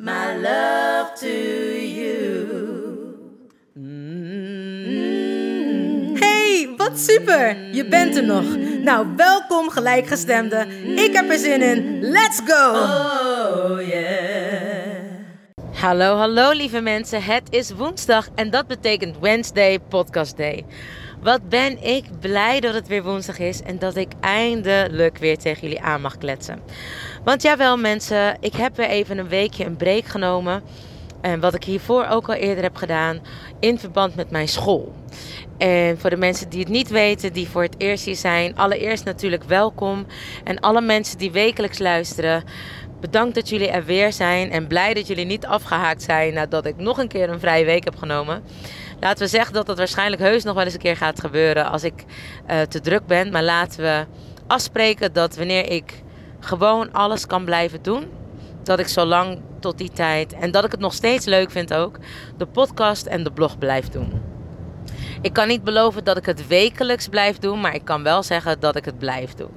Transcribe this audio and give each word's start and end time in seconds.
my 0.00 0.34
love 0.36 1.12
to 1.14 1.28
you. 1.28 2.48
Hey, 6.18 6.74
wat 6.76 6.98
super! 6.98 7.56
Je 7.72 7.86
bent 7.88 8.16
er 8.16 8.24
nog. 8.24 8.56
Nou, 8.82 9.06
welkom 9.16 9.70
gelijkgestemden. 9.70 10.68
Ik 10.98 11.12
heb 11.12 11.30
er 11.30 11.38
zin 11.38 11.62
in. 11.62 12.00
Let's 12.00 12.40
go! 12.44 12.70
Oh 12.72 13.88
yeah. 13.88 14.80
Hallo, 15.72 16.16
hallo 16.16 16.50
lieve 16.50 16.80
mensen. 16.80 17.22
Het 17.22 17.42
is 17.50 17.70
woensdag 17.70 18.28
en 18.34 18.50
dat 18.50 18.66
betekent 18.66 19.18
Wednesday 19.18 19.78
Podcast 19.80 20.36
Day. 20.36 20.64
Wat 21.22 21.48
ben 21.48 21.82
ik 21.82 22.04
blij 22.20 22.60
dat 22.60 22.74
het 22.74 22.88
weer 22.88 23.02
woensdag 23.02 23.38
is 23.38 23.62
en 23.62 23.78
dat 23.78 23.96
ik 23.96 24.12
eindelijk 24.20 25.18
weer 25.18 25.38
tegen 25.38 25.60
jullie 25.60 25.80
aan 25.80 26.00
mag 26.00 26.18
kletsen. 26.18 26.60
Want 27.24 27.42
jawel 27.42 27.76
mensen, 27.76 28.36
ik 28.40 28.54
heb 28.54 28.76
weer 28.76 28.88
even 28.88 29.18
een 29.18 29.28
weekje 29.28 29.64
een 29.64 29.76
break 29.76 30.04
genomen. 30.04 30.62
En 31.20 31.40
wat 31.40 31.54
ik 31.54 31.64
hiervoor 31.64 32.06
ook 32.06 32.28
al 32.28 32.34
eerder 32.34 32.62
heb 32.62 32.76
gedaan 32.76 33.20
in 33.58 33.78
verband 33.78 34.14
met 34.14 34.30
mijn 34.30 34.48
school. 34.48 34.94
En 35.58 35.98
voor 35.98 36.10
de 36.10 36.16
mensen 36.16 36.48
die 36.48 36.60
het 36.60 36.68
niet 36.68 36.88
weten, 36.88 37.32
die 37.32 37.48
voor 37.48 37.62
het 37.62 37.74
eerst 37.78 38.04
hier 38.04 38.16
zijn, 38.16 38.56
allereerst 38.56 39.04
natuurlijk 39.04 39.44
welkom. 39.44 40.06
En 40.44 40.60
alle 40.60 40.80
mensen 40.80 41.18
die 41.18 41.30
wekelijks 41.30 41.78
luisteren, 41.78 42.44
bedankt 43.00 43.34
dat 43.34 43.48
jullie 43.48 43.68
er 43.68 43.84
weer 43.84 44.12
zijn. 44.12 44.50
En 44.50 44.66
blij 44.66 44.94
dat 44.94 45.06
jullie 45.06 45.24
niet 45.24 45.46
afgehaakt 45.46 46.02
zijn 46.02 46.34
nadat 46.34 46.66
ik 46.66 46.76
nog 46.76 46.98
een 46.98 47.08
keer 47.08 47.30
een 47.30 47.40
vrije 47.40 47.64
week 47.64 47.84
heb 47.84 47.96
genomen. 47.96 48.42
Laten 49.00 49.24
we 49.24 49.30
zeggen 49.30 49.54
dat 49.54 49.66
dat 49.66 49.78
waarschijnlijk 49.78 50.22
heus 50.22 50.44
nog 50.44 50.54
wel 50.54 50.64
eens 50.64 50.74
een 50.74 50.80
keer 50.80 50.96
gaat 50.96 51.20
gebeuren 51.20 51.70
als 51.70 51.84
ik 51.84 52.04
eh, 52.46 52.60
te 52.60 52.80
druk 52.80 53.06
ben. 53.06 53.30
Maar 53.30 53.42
laten 53.42 53.82
we 53.82 54.06
afspreken 54.46 55.12
dat 55.12 55.36
wanneer 55.36 55.70
ik 55.70 56.02
gewoon 56.40 56.92
alles 56.92 57.26
kan 57.26 57.44
blijven 57.44 57.82
doen, 57.82 58.10
dat 58.62 58.78
ik 58.78 58.88
zo 58.88 59.04
lang 59.04 59.40
tot 59.60 59.78
die 59.78 59.90
tijd 59.90 60.32
en 60.32 60.50
dat 60.50 60.64
ik 60.64 60.70
het 60.70 60.80
nog 60.80 60.92
steeds 60.92 61.26
leuk 61.26 61.50
vind 61.50 61.74
ook, 61.74 61.98
de 62.36 62.46
podcast 62.46 63.06
en 63.06 63.24
de 63.24 63.32
blog 63.32 63.58
blijf 63.58 63.88
doen. 63.88 64.22
Ik 65.22 65.32
kan 65.32 65.48
niet 65.48 65.64
beloven 65.64 66.04
dat 66.04 66.16
ik 66.16 66.26
het 66.26 66.46
wekelijks 66.46 67.08
blijf 67.08 67.38
doen, 67.38 67.60
maar 67.60 67.74
ik 67.74 67.84
kan 67.84 68.02
wel 68.02 68.22
zeggen 68.22 68.60
dat 68.60 68.76
ik 68.76 68.84
het 68.84 68.98
blijf 68.98 69.34
doen. 69.34 69.52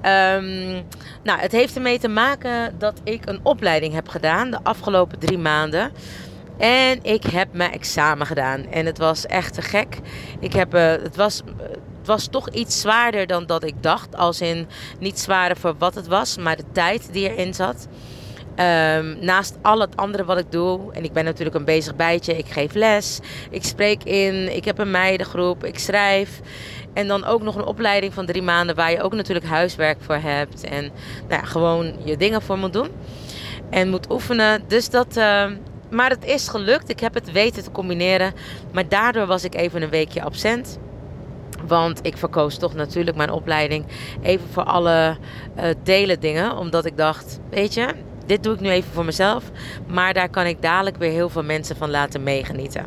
Ehm, 0.00 0.82
nou, 1.22 1.40
het 1.40 1.52
heeft 1.52 1.74
ermee 1.76 1.98
te 1.98 2.08
maken 2.08 2.78
dat 2.78 3.00
ik 3.04 3.28
een 3.28 3.40
opleiding 3.42 3.94
heb 3.94 4.08
gedaan 4.08 4.50
de 4.50 4.58
afgelopen 4.62 5.18
drie 5.18 5.38
maanden. 5.38 5.92
En 6.58 6.98
ik 7.02 7.22
heb 7.22 7.48
mijn 7.52 7.72
examen 7.72 8.26
gedaan. 8.26 8.66
En 8.70 8.86
het 8.86 8.98
was 8.98 9.26
echt 9.26 9.54
te 9.54 9.62
gek. 9.62 9.98
Ik 10.40 10.52
heb, 10.52 10.74
uh, 10.74 10.90
het, 10.90 11.16
was, 11.16 11.42
het 11.98 12.06
was 12.06 12.26
toch 12.26 12.50
iets 12.50 12.80
zwaarder 12.80 13.26
dan 13.26 13.46
dat 13.46 13.64
ik 13.64 13.82
dacht. 13.82 14.16
Als 14.16 14.40
in 14.40 14.68
niet 15.00 15.18
zwaarder 15.18 15.56
voor 15.56 15.74
wat 15.78 15.94
het 15.94 16.06
was, 16.06 16.36
maar 16.36 16.56
de 16.56 16.64
tijd 16.72 17.08
die 17.12 17.30
erin 17.30 17.54
zat. 17.54 17.88
Um, 18.96 19.18
naast 19.20 19.56
al 19.62 19.80
het 19.80 19.96
andere 19.96 20.24
wat 20.24 20.38
ik 20.38 20.52
doe, 20.52 20.92
en 20.92 21.04
ik 21.04 21.12
ben 21.12 21.24
natuurlijk 21.24 21.56
een 21.56 21.64
bezig 21.64 21.96
bijtje, 21.96 22.36
ik 22.36 22.46
geef 22.46 22.74
les, 22.74 23.18
ik 23.50 23.64
spreek 23.64 24.04
in, 24.04 24.56
ik 24.56 24.64
heb 24.64 24.78
een 24.78 24.90
meidengroep, 24.90 25.64
ik 25.64 25.78
schrijf. 25.78 26.40
En 26.94 27.06
dan 27.06 27.24
ook 27.24 27.42
nog 27.42 27.54
een 27.54 27.64
opleiding 27.64 28.14
van 28.14 28.26
drie 28.26 28.42
maanden 28.42 28.76
waar 28.76 28.90
je 28.90 29.02
ook 29.02 29.14
natuurlijk 29.14 29.46
huiswerk 29.46 29.98
voor 30.00 30.14
hebt. 30.14 30.64
En 30.64 30.90
nou 31.28 31.40
ja, 31.40 31.44
gewoon 31.44 31.94
je 32.04 32.16
dingen 32.16 32.42
voor 32.42 32.58
moet 32.58 32.72
doen. 32.72 32.88
En 33.70 33.88
moet 33.88 34.10
oefenen. 34.10 34.62
Dus 34.66 34.90
dat, 34.90 35.16
uh, 35.16 35.44
maar 35.90 36.10
het 36.10 36.24
is 36.24 36.48
gelukt. 36.48 36.88
Ik 36.88 37.00
heb 37.00 37.14
het 37.14 37.32
weten 37.32 37.62
te 37.62 37.70
combineren. 37.70 38.32
Maar 38.72 38.88
daardoor 38.88 39.26
was 39.26 39.44
ik 39.44 39.54
even 39.54 39.82
een 39.82 39.90
weekje 39.90 40.22
absent. 40.22 40.78
Want 41.66 42.00
ik 42.02 42.16
verkoos 42.16 42.58
toch 42.58 42.74
natuurlijk 42.74 43.16
mijn 43.16 43.30
opleiding 43.30 43.84
even 44.22 44.48
voor 44.50 44.62
alle 44.64 45.16
uh, 45.56 45.64
delen 45.82 46.20
dingen. 46.20 46.56
Omdat 46.56 46.84
ik 46.84 46.96
dacht, 46.96 47.38
weet 47.50 47.74
je, 47.74 47.88
dit 48.26 48.42
doe 48.42 48.54
ik 48.54 48.60
nu 48.60 48.68
even 48.68 48.92
voor 48.92 49.04
mezelf. 49.04 49.44
Maar 49.86 50.14
daar 50.14 50.28
kan 50.28 50.46
ik 50.46 50.62
dadelijk 50.62 50.96
weer 50.96 51.10
heel 51.10 51.28
veel 51.28 51.42
mensen 51.42 51.76
van 51.76 51.90
laten 51.90 52.22
meegenieten. 52.22 52.86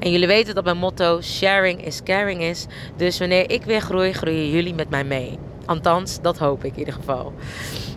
En 0.00 0.10
jullie 0.10 0.26
weten 0.26 0.54
dat 0.54 0.64
mijn 0.64 0.76
motto 0.76 1.20
sharing 1.20 1.84
is 1.84 2.02
caring 2.02 2.42
is. 2.42 2.66
Dus 2.96 3.18
wanneer 3.18 3.50
ik 3.50 3.64
weer 3.64 3.80
groei, 3.80 4.12
groeien 4.12 4.50
jullie 4.50 4.74
met 4.74 4.90
mij 4.90 5.04
mee. 5.04 5.38
Althans, 5.70 6.20
dat 6.20 6.38
hoop 6.38 6.64
ik 6.64 6.72
in 6.72 6.78
ieder 6.78 6.94
geval. 6.94 7.32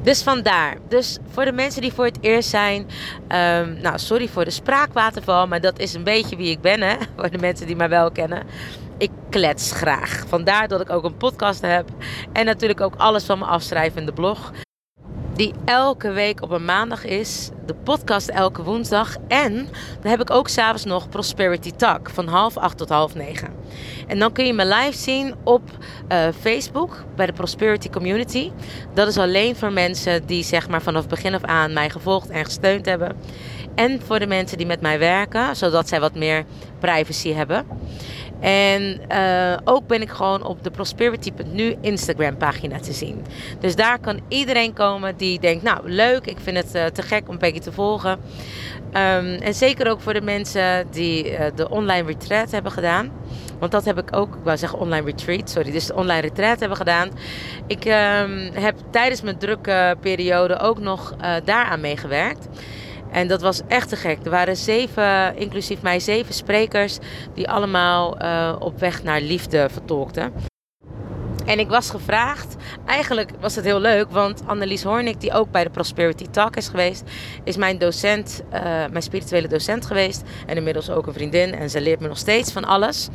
Dus 0.02 0.24
vandaar. 0.24 0.78
Dus 0.88 1.18
voor 1.30 1.46
de 1.46 1.52
mensen 1.52 1.82
die 1.82 1.94
voor 1.94 2.06
het 2.06 2.18
eerst 2.22 2.50
zijn. 2.50 2.82
Um, 2.82 3.78
nou, 3.82 4.00
sorry 4.00 4.28
voor 4.28 4.46
de 4.46 4.52
spraakwaterval. 4.52 5.48
Maar 5.48 5.62
dat 5.62 5.80
is 5.80 5.94
een 5.94 6.04
beetje 6.04 6.36
wie 6.36 6.52
ik 6.52 6.62
ben, 6.62 6.82
hè. 6.82 6.96
Voor 7.18 7.30
de 7.30 7.38
mensen 7.38 7.68
die 7.68 7.76
mij 7.76 7.90
wel 7.90 8.12
kennen. 8.12 8.44
Ik 8.98 9.12
klets 9.30 9.72
graag. 9.72 10.24
Vandaar 10.28 10.68
dat 10.68 10.82
ik 10.82 10.90
ook 10.90 11.04
een 11.04 11.18
podcast 11.18 11.62
heb. 11.62 11.90
En 12.34 12.46
natuurlijk 12.46 12.82
ook 12.82 12.96
alles 12.98 13.24
van 13.24 13.40
me 13.40 13.46
afschrijf 13.46 13.96
in 13.96 14.06
de 14.06 14.14
blog 14.14 14.52
die 15.36 15.54
elke 15.66 16.12
week 16.12 16.42
op 16.42 16.50
een 16.50 16.66
maandag 16.66 17.06
is. 17.06 17.50
De 17.66 17.74
podcast 17.74 18.28
elke 18.28 18.64
woensdag. 18.64 19.16
En 19.28 19.54
dan 20.02 20.12
heb 20.12 20.22
ik 20.22 20.30
ook 20.30 20.48
s'avonds 20.48 20.86
nog 20.86 21.10
Prosperity 21.10 21.72
Talk 21.72 22.10
van 22.10 22.28
half 22.28 22.58
acht 22.58 22.78
tot 22.78 22.90
half 22.90 23.16
negen. 23.16 23.50
En 24.08 24.20
dan 24.20 24.32
kun 24.32 24.46
je 24.46 24.54
me 24.54 24.66
live 24.66 24.98
zien 24.98 25.36
op 25.44 25.62
uh, 26.12 26.28
Facebook 26.40 27.04
bij 27.16 27.26
de 27.26 27.34
Prosperity 27.34 27.90
Community. 27.90 28.52
Dat 28.94 29.08
is 29.08 29.18
alleen 29.18 29.56
voor 29.56 29.72
mensen 29.72 30.26
die 30.26 30.44
zeg 30.44 30.70
maar 30.70 30.82
vanaf 30.82 31.08
begin 31.08 31.34
af 31.34 31.44
aan 31.44 31.74
mij 31.74 31.90
gevolgd 31.90 32.30
en 32.30 32.46
gesteund 32.46 32.86
hebben. 32.86 33.16
En 33.76 34.02
voor 34.06 34.20
de 34.20 34.28
mensen 34.28 34.58
die 34.58 34.68
met 34.68 34.82
mij 34.82 35.00
werken, 35.00 35.56
zodat 35.56 35.88
zij 35.88 36.00
wat 36.00 36.16
meer 36.16 36.46
privacy 36.80 37.34
hebben. 37.34 37.66
En 38.44 39.00
uh, 39.12 39.58
ook 39.64 39.88
ben 39.88 40.02
ik 40.02 40.10
gewoon 40.10 40.44
op 40.44 40.64
de 40.64 40.72
Prosperity.nu 40.72 41.76
Instagram 41.82 42.38
pagina 42.38 42.80
te 42.80 42.94
zien. 42.94 43.26
Dus 43.60 43.76
daar 43.76 44.00
kan 44.00 44.20
iedereen 44.28 44.74
komen 44.74 45.18
die 45.18 45.40
denkt, 45.40 45.64
nou 45.64 45.90
leuk, 45.90 46.26
ik 46.26 46.38
vind 46.40 46.58
het 46.58 46.76
uh, 46.76 46.86
te 46.86 47.02
gek 47.02 47.30
om 47.30 47.38
Peggy 47.38 47.60
te 47.60 47.72
volgen. 47.72 48.12
Um, 48.12 49.36
en 49.36 49.54
zeker 49.54 49.90
ook 49.90 50.02
voor 50.02 50.14
de 50.14 50.22
mensen 50.22 50.88
die 50.92 51.32
uh, 51.32 51.46
de 51.56 51.70
online 51.70 52.08
retreat 52.08 52.52
hebben 52.52 52.72
gedaan. 52.72 53.12
Want 53.60 53.72
dat 53.72 53.86
heb 53.86 53.98
ik 53.98 54.16
ook, 54.16 54.36
ik 54.36 54.44
wou 54.44 54.58
zeggen 54.58 54.80
online 54.80 55.06
retreat, 55.06 55.50
sorry, 55.50 55.72
dus 55.72 55.86
de 55.86 55.96
online 55.96 56.22
retreat 56.22 56.60
hebben 56.60 56.78
gedaan. 56.78 57.10
Ik 57.68 57.86
um, 57.86 58.50
heb 58.54 58.76
tijdens 58.92 59.22
mijn 59.22 59.38
drukke 59.38 59.98
periode 60.00 60.60
ook 60.60 60.80
nog 60.80 61.16
daaraan 61.44 61.82
meegewerkt. 61.82 62.48
En 63.14 63.28
dat 63.28 63.42
was 63.42 63.62
echt 63.68 63.90
te 63.90 63.96
gek. 63.96 64.18
Er 64.24 64.30
waren 64.30 64.56
zeven, 64.56 65.38
inclusief 65.38 65.82
mij, 65.82 66.00
zeven 66.00 66.34
sprekers 66.34 66.98
die 67.34 67.50
allemaal 67.50 68.22
uh, 68.22 68.56
op 68.60 68.80
weg 68.80 69.04
naar 69.04 69.22
liefde 69.22 69.68
vertolkten. 69.72 70.34
En 71.46 71.60
ik 71.60 71.70
was 71.70 71.90
gevraagd, 71.90 72.56
eigenlijk 72.86 73.32
was 73.40 73.56
het 73.56 73.66
heel 73.66 73.80
leuk, 73.80 74.12
want 74.12 74.44
Annelies 74.46 74.84
Hornik, 74.84 75.22
die 75.22 75.34
ook 75.34 75.52
bij 75.52 75.64
de 75.64 75.70
Prosperity 75.70 76.26
Talk 76.32 76.56
is 76.56 76.68
geweest, 76.68 77.04
is 77.44 77.58
mijn 77.58 77.78
docent, 77.78 78.44
uh, 78.54 78.62
mijn 78.64 79.02
spirituele 79.02 79.48
docent 79.48 79.86
geweest. 79.86 80.22
En 80.46 80.58
inmiddels 80.58 80.90
ook 80.90 81.08
een 81.08 81.14
vriendin 81.14 81.54
en 81.54 81.70
ze 81.70 81.82
leert 81.82 82.00
me 82.00 82.08
nog 82.08 82.18
steeds 82.18 82.52
van 82.52 82.66
alles. 82.66 83.10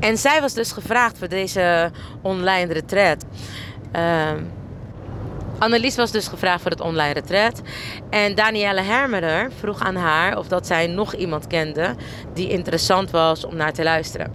En 0.00 0.18
zij 0.18 0.40
was 0.40 0.54
dus 0.54 0.72
gevraagd 0.72 1.18
voor 1.18 1.28
deze 1.28 1.90
online 2.22 2.72
retreat. 2.72 3.24
Uh, 3.96 4.30
Annelies 5.60 5.96
was 5.96 6.10
dus 6.10 6.28
gevraagd 6.28 6.62
voor 6.62 6.70
het 6.70 6.80
online 6.80 7.12
retreat. 7.12 7.62
En 8.10 8.34
Danielle 8.34 8.80
Hermerer 8.80 9.52
vroeg 9.58 9.80
aan 9.80 9.96
haar 9.96 10.38
of 10.38 10.48
dat 10.48 10.66
zij 10.66 10.86
nog 10.86 11.14
iemand 11.14 11.46
kende 11.46 11.94
die 12.34 12.48
interessant 12.48 13.10
was 13.10 13.44
om 13.44 13.56
naar 13.56 13.72
te 13.72 13.82
luisteren. 13.82 14.32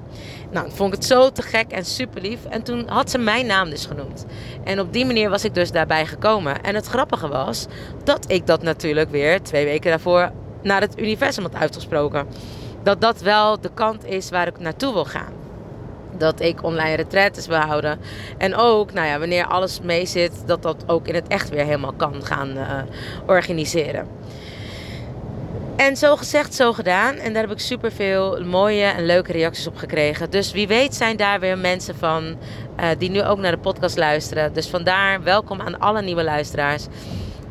Nou, 0.51 0.71
vond 0.71 0.93
ik 0.93 0.99
het 0.99 1.05
zo 1.07 1.31
te 1.31 1.41
gek 1.41 1.71
en 1.71 1.85
super 1.85 2.21
lief. 2.21 2.45
En 2.45 2.63
toen 2.63 2.87
had 2.87 3.09
ze 3.09 3.17
mijn 3.17 3.45
naam 3.45 3.69
dus 3.69 3.85
genoemd. 3.85 4.25
En 4.63 4.79
op 4.79 4.93
die 4.93 5.05
manier 5.05 5.29
was 5.29 5.43
ik 5.43 5.53
dus 5.53 5.71
daarbij 5.71 6.05
gekomen. 6.05 6.63
En 6.63 6.75
het 6.75 6.85
grappige 6.85 7.27
was 7.27 7.65
dat 8.03 8.31
ik 8.31 8.47
dat 8.47 8.61
natuurlijk 8.61 9.09
weer 9.09 9.41
twee 9.41 9.65
weken 9.65 9.89
daarvoor 9.89 10.31
naar 10.63 10.81
het 10.81 10.99
universum 10.99 11.43
had 11.43 11.55
uitgesproken. 11.55 12.27
dat 12.83 13.01
dat 13.01 13.21
wel 13.21 13.61
de 13.61 13.71
kant 13.73 14.05
is 14.05 14.29
waar 14.29 14.47
ik 14.47 14.59
naartoe 14.59 14.93
wil 14.93 15.05
gaan. 15.05 15.44
Dat 16.17 16.41
ik 16.41 16.63
online 16.63 16.95
retraites 16.95 17.47
wil 17.47 17.57
houden. 17.57 17.99
En 18.37 18.55
ook, 18.55 18.93
nou 18.93 19.07
ja, 19.07 19.19
wanneer 19.19 19.45
alles 19.45 19.81
mee 19.81 20.05
zit, 20.05 20.43
dat 20.45 20.63
dat 20.63 20.83
ook 20.87 21.07
in 21.07 21.15
het 21.15 21.27
echt 21.27 21.49
weer 21.49 21.65
helemaal 21.65 21.93
kan 21.93 22.25
gaan 22.25 22.57
uh, 22.57 22.81
organiseren. 23.25 24.07
En 25.75 25.97
zo 25.97 26.15
gezegd, 26.15 26.53
zo 26.53 26.73
gedaan. 26.73 27.15
En 27.15 27.33
daar 27.33 27.41
heb 27.41 27.51
ik 27.51 27.59
super 27.59 27.91
veel 27.91 28.43
mooie 28.43 28.83
en 28.83 29.05
leuke 29.05 29.31
reacties 29.31 29.67
op 29.67 29.77
gekregen. 29.77 30.29
Dus 30.29 30.51
wie 30.51 30.67
weet 30.67 30.95
zijn 30.95 31.17
daar 31.17 31.39
weer 31.39 31.57
mensen 31.57 31.95
van 31.95 32.23
uh, 32.79 32.85
die 32.97 33.09
nu 33.09 33.23
ook 33.23 33.37
naar 33.37 33.51
de 33.51 33.57
podcast 33.57 33.97
luisteren. 33.97 34.53
Dus 34.53 34.67
vandaar 34.67 35.23
welkom 35.23 35.61
aan 35.61 35.79
alle 35.79 36.01
nieuwe 36.01 36.23
luisteraars. 36.23 36.87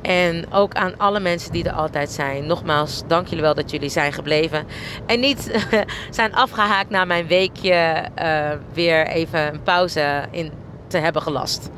En 0.06 0.52
ook 0.52 0.74
aan 0.74 0.98
alle 0.98 1.20
mensen 1.20 1.52
die 1.52 1.64
er 1.64 1.72
altijd 1.72 2.10
zijn. 2.10 2.46
Nogmaals, 2.46 3.02
dank 3.06 3.26
jullie 3.26 3.42
wel 3.42 3.54
dat 3.54 3.70
jullie 3.70 3.88
zijn 3.88 4.12
gebleven. 4.12 4.66
En 5.06 5.20
niet 5.20 5.66
zijn 6.10 6.34
afgehaakt 6.34 6.90
na 6.90 7.04
mijn 7.04 7.26
weekje 7.26 8.04
uh, 8.18 8.50
weer 8.72 9.06
even 9.06 9.52
een 9.52 9.62
pauze 9.62 10.24
in 10.30 10.52
te 10.86 10.98
hebben 10.98 11.22
gelast. 11.22 11.70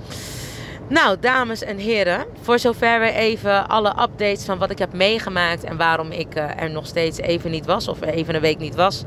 Nou, 0.88 1.16
dames 1.20 1.62
en 1.62 1.78
heren, 1.78 2.26
voor 2.42 2.58
zover 2.58 3.00
we 3.00 3.12
even 3.12 3.68
alle 3.68 3.88
updates 3.88 4.44
van 4.44 4.58
wat 4.58 4.70
ik 4.70 4.78
heb 4.78 4.92
meegemaakt 4.92 5.64
en 5.64 5.76
waarom 5.76 6.10
ik 6.10 6.36
uh, 6.36 6.62
er 6.62 6.70
nog 6.70 6.86
steeds 6.86 7.18
even 7.18 7.50
niet 7.50 7.66
was 7.66 7.88
of 7.88 8.00
even 8.00 8.34
een 8.34 8.40
week 8.40 8.58
niet 8.58 8.74
was. 8.74 9.04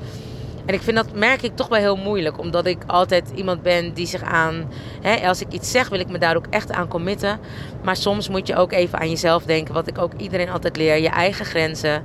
En 0.65 0.73
ik 0.73 0.81
vind 0.81 0.95
dat 0.95 1.13
merk 1.13 1.41
ik 1.41 1.56
toch 1.56 1.67
wel 1.67 1.79
heel 1.79 1.95
moeilijk, 1.95 2.39
omdat 2.39 2.65
ik 2.65 2.83
altijd 2.88 3.31
iemand 3.35 3.61
ben 3.61 3.94
die 3.94 4.07
zich 4.07 4.21
aan, 4.23 4.71
hè, 5.01 5.27
als 5.27 5.41
ik 5.41 5.51
iets 5.51 5.71
zeg, 5.71 5.89
wil 5.89 6.00
ik 6.00 6.09
me 6.09 6.17
daar 6.17 6.35
ook 6.35 6.47
echt 6.50 6.71
aan 6.71 6.88
committen. 6.88 7.39
Maar 7.83 7.95
soms 7.95 8.29
moet 8.29 8.47
je 8.47 8.56
ook 8.56 8.71
even 8.71 9.00
aan 9.00 9.09
jezelf 9.09 9.44
denken, 9.44 9.73
wat 9.73 9.88
ik 9.88 9.97
ook 9.97 10.11
iedereen 10.17 10.50
altijd 10.50 10.77
leer, 10.77 10.97
je 10.97 11.09
eigen 11.09 11.45
grenzen. 11.45 12.03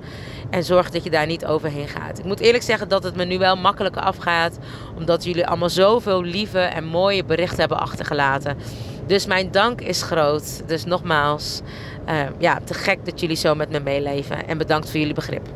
En 0.50 0.64
zorg 0.64 0.90
dat 0.90 1.04
je 1.04 1.10
daar 1.10 1.26
niet 1.26 1.46
overheen 1.46 1.88
gaat. 1.88 2.18
Ik 2.18 2.24
moet 2.24 2.40
eerlijk 2.40 2.64
zeggen 2.64 2.88
dat 2.88 3.02
het 3.02 3.16
me 3.16 3.24
nu 3.24 3.38
wel 3.38 3.56
makkelijker 3.56 4.02
afgaat, 4.02 4.58
omdat 4.96 5.24
jullie 5.24 5.46
allemaal 5.46 5.70
zoveel 5.70 6.22
lieve 6.22 6.58
en 6.58 6.84
mooie 6.84 7.24
berichten 7.24 7.58
hebben 7.58 7.80
achtergelaten. 7.80 8.56
Dus 9.06 9.26
mijn 9.26 9.50
dank 9.50 9.80
is 9.80 10.02
groot. 10.02 10.68
Dus 10.68 10.84
nogmaals, 10.84 11.60
uh, 12.08 12.14
ja, 12.38 12.60
te 12.64 12.74
gek 12.74 13.04
dat 13.04 13.20
jullie 13.20 13.36
zo 13.36 13.54
met 13.54 13.70
me 13.70 13.80
meeleven. 13.80 14.46
En 14.46 14.58
bedankt 14.58 14.90
voor 14.90 15.00
jullie 15.00 15.14
begrip. 15.14 15.48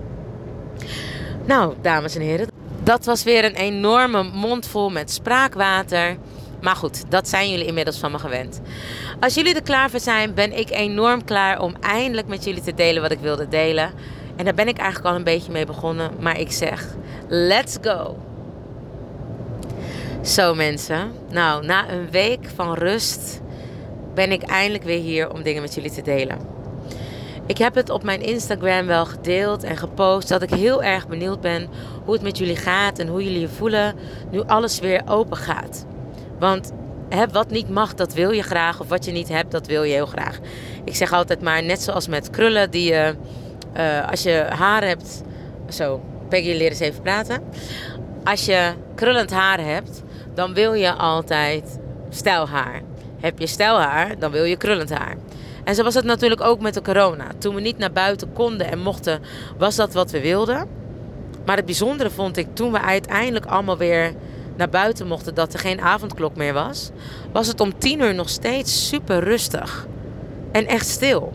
Nou, 1.45 1.75
dames 1.83 2.15
en 2.15 2.21
heren, 2.21 2.49
dat 2.89 3.05
was 3.05 3.23
weer 3.23 3.45
een 3.45 3.55
enorme 3.55 4.23
mond 4.23 4.67
vol 4.67 4.91
met 4.91 5.11
spraakwater. 5.11 6.17
Maar 6.61 6.77
goed, 6.77 7.11
dat 7.11 7.29
zijn 7.29 7.51
jullie 7.51 7.67
inmiddels 7.67 7.99
van 7.99 8.11
me 8.11 8.19
gewend. 8.19 8.61
Als 9.21 9.35
jullie 9.35 9.55
er 9.55 9.63
klaar 9.63 9.91
voor 9.91 10.01
zijn, 10.01 10.35
ben 10.35 10.59
ik 10.59 10.71
enorm 10.71 11.25
klaar 11.25 11.61
om 11.61 11.75
eindelijk 11.81 12.27
met 12.27 12.45
jullie 12.45 12.63
te 12.63 12.75
delen 12.75 13.03
wat 13.03 13.11
ik 13.11 13.19
wilde 13.19 13.49
delen. 13.49 13.93
En 14.37 14.45
daar 14.45 14.55
ben 14.55 14.69
ik 14.69 14.79
eigenlijk 14.79 15.09
al 15.09 15.15
een 15.15 15.25
beetje 15.25 15.53
mee 15.53 15.67
begonnen. 15.67 16.11
Maar 16.21 16.41
ik 16.41 16.53
zeg, 16.53 16.87
let's 17.29 17.77
go. 17.83 18.17
Zo 20.23 20.55
mensen, 20.55 21.13
nou 21.31 21.67
na 21.67 21.91
een 21.91 22.11
week 22.11 22.49
van 22.55 22.75
rust 22.75 23.41
ben 24.15 24.33
ik 24.33 24.43
eindelijk 24.43 24.85
weer 24.85 25.01
hier 25.01 25.33
om 25.33 25.43
dingen 25.43 25.63
met 25.63 25.75
jullie 25.75 25.93
te 25.93 26.03
delen. 26.03 26.58
Ik 27.49 27.59
heb 27.59 27.75
het 27.75 27.91
op 27.91 28.03
mijn 28.03 28.23
Instagram 28.23 28.87
wel 28.87 29.07
gedeeld 29.07 29.63
en 29.63 29.77
gepost 29.77 30.29
dat 30.29 30.43
ik 30.43 30.51
heel 30.51 30.83
erg 30.83 31.09
benieuwd 31.09 31.41
ben 31.41 31.69
hoe 32.05 32.15
het 32.15 32.23
met 32.23 32.39
jullie 32.39 32.57
gaat 32.57 32.99
en 32.99 33.09
hoe 33.09 33.25
jullie 33.25 33.41
je 33.41 33.49
voelen 33.49 33.95
nu 34.31 34.43
alles 34.47 34.79
weer 34.79 35.03
open 35.07 35.37
gaat. 35.37 35.87
Want 36.39 36.73
wat 37.33 37.51
niet 37.51 37.69
mag, 37.69 37.95
dat 37.95 38.15
wil 38.15 38.31
je 38.31 38.43
graag. 38.43 38.81
Of 38.81 38.89
wat 38.89 39.05
je 39.05 39.13
niet 39.13 39.29
hebt, 39.29 39.51
dat 39.51 39.67
wil 39.67 39.83
je 39.83 39.93
heel 39.93 40.07
graag. 40.07 40.39
Ik 40.85 40.97
zeg 40.97 41.13
altijd 41.13 41.43
maar, 41.43 41.63
net 41.63 41.83
zoals 41.83 42.09
met 42.09 42.31
krullen, 42.31 42.71
die 42.71 42.93
je, 42.93 43.15
uh, 43.77 44.11
als 44.11 44.23
je 44.23 44.47
haar 44.49 44.85
hebt. 44.85 45.23
Zo, 45.69 46.01
Peggy, 46.29 46.53
leer 46.53 46.71
eens 46.71 46.81
even 46.81 47.03
praten. 47.03 47.43
Als 48.25 48.45
je 48.45 48.73
krullend 48.95 49.31
haar 49.31 49.61
hebt, 49.61 50.03
dan 50.35 50.55
wil 50.55 50.75
je 50.75 50.93
altijd 50.93 51.79
stijlhaar. 52.09 52.83
Heb 53.21 53.39
je 53.39 53.47
stijlhaar, 53.47 54.19
dan 54.19 54.31
wil 54.31 54.45
je 54.45 54.57
krullend 54.57 54.91
haar. 54.91 55.17
En 55.69 55.75
zo 55.75 55.83
was 55.83 55.95
het 55.95 56.05
natuurlijk 56.05 56.41
ook 56.41 56.61
met 56.61 56.75
de 56.75 56.83
corona. 56.83 57.27
Toen 57.39 57.55
we 57.55 57.61
niet 57.61 57.79
naar 57.79 57.93
buiten 57.93 58.33
konden 58.33 58.71
en 58.71 58.79
mochten, 58.79 59.21
was 59.59 59.77
dat 59.77 59.93
wat 59.93 60.11
we 60.11 60.21
wilden. 60.21 60.69
Maar 61.45 61.57
het 61.57 61.65
bijzondere 61.65 62.11
vond 62.11 62.37
ik 62.37 62.47
toen 62.53 62.73
we 62.73 62.81
uiteindelijk 62.81 63.47
allemaal 63.47 63.77
weer 63.77 64.15
naar 64.57 64.69
buiten 64.69 65.07
mochten, 65.07 65.35
dat 65.35 65.53
er 65.53 65.59
geen 65.59 65.81
avondklok 65.81 66.37
meer 66.37 66.53
was, 66.53 66.91
was 67.33 67.47
het 67.47 67.61
om 67.61 67.79
tien 67.79 68.01
uur 68.01 68.15
nog 68.15 68.29
steeds 68.29 68.89
super 68.89 69.25
rustig. 69.25 69.87
En 70.53 70.67
echt 70.67 70.87
stil. 70.87 71.33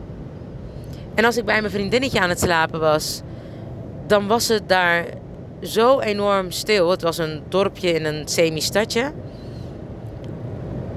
En 1.16 1.26
als 1.26 1.38
ik 1.38 1.46
bij 1.46 1.60
mijn 1.60 1.74
vriendinnetje 1.74 2.20
aan 2.20 2.30
het 2.30 2.40
slapen 2.40 2.80
was, 2.80 3.22
dan 4.08 4.28
was 4.28 4.48
het 4.48 4.70
daar 4.70 5.06
zo 5.62 6.00
enorm 6.00 6.52
stil. 6.52 6.90
Het 6.90 7.02
was 7.02 7.18
een 7.18 7.44
dorpje 7.50 7.92
in 7.92 8.06
een 8.06 8.28
semi-stadje. 8.28 9.12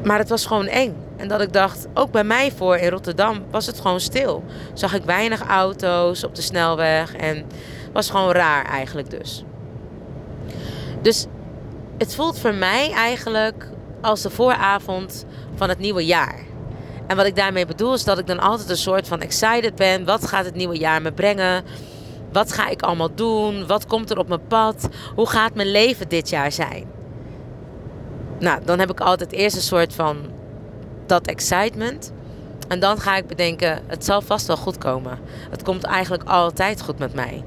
Maar 0.04 0.18
het 0.18 0.28
was 0.28 0.46
gewoon 0.46 0.66
eng. 0.66 1.05
En 1.16 1.28
dat 1.28 1.40
ik 1.40 1.52
dacht, 1.52 1.86
ook 1.94 2.10
bij 2.10 2.24
mij 2.24 2.52
voor 2.52 2.76
in 2.76 2.90
Rotterdam 2.90 3.44
was 3.50 3.66
het 3.66 3.80
gewoon 3.80 4.00
stil. 4.00 4.44
Zag 4.74 4.94
ik 4.94 5.02
weinig 5.02 5.42
auto's 5.42 6.24
op 6.24 6.34
de 6.34 6.42
snelweg 6.42 7.14
en 7.14 7.46
was 7.92 8.10
gewoon 8.10 8.32
raar 8.32 8.64
eigenlijk 8.64 9.10
dus. 9.10 9.44
Dus 11.02 11.26
het 11.98 12.14
voelt 12.14 12.38
voor 12.38 12.54
mij 12.54 12.92
eigenlijk 12.92 13.68
als 14.00 14.22
de 14.22 14.30
vooravond 14.30 15.24
van 15.54 15.68
het 15.68 15.78
nieuwe 15.78 16.04
jaar. 16.04 16.40
En 17.06 17.16
wat 17.16 17.26
ik 17.26 17.36
daarmee 17.36 17.66
bedoel 17.66 17.94
is 17.94 18.04
dat 18.04 18.18
ik 18.18 18.26
dan 18.26 18.38
altijd 18.38 18.70
een 18.70 18.76
soort 18.76 19.08
van 19.08 19.20
excited 19.20 19.74
ben. 19.74 20.04
Wat 20.04 20.26
gaat 20.26 20.44
het 20.44 20.54
nieuwe 20.54 20.78
jaar 20.78 21.02
me 21.02 21.12
brengen? 21.12 21.64
Wat 22.32 22.52
ga 22.52 22.68
ik 22.68 22.82
allemaal 22.82 23.14
doen? 23.14 23.66
Wat 23.66 23.86
komt 23.86 24.10
er 24.10 24.18
op 24.18 24.28
mijn 24.28 24.46
pad? 24.46 24.88
Hoe 25.14 25.28
gaat 25.28 25.54
mijn 25.54 25.70
leven 25.70 26.08
dit 26.08 26.28
jaar 26.28 26.52
zijn? 26.52 26.84
Nou, 28.38 28.60
dan 28.64 28.78
heb 28.78 28.90
ik 28.90 29.00
altijd 29.00 29.32
eerst 29.32 29.56
een 29.56 29.62
soort 29.62 29.94
van 29.94 30.16
dat 31.08 31.26
excitement. 31.26 32.12
En 32.68 32.80
dan 32.80 33.00
ga 33.00 33.16
ik 33.16 33.26
bedenken, 33.26 33.82
het 33.86 34.04
zal 34.04 34.22
vast 34.22 34.46
wel 34.46 34.56
goed 34.56 34.78
komen. 34.78 35.18
Het 35.50 35.62
komt 35.62 35.84
eigenlijk 35.84 36.28
altijd 36.28 36.82
goed 36.82 36.98
met 36.98 37.14
mij. 37.14 37.44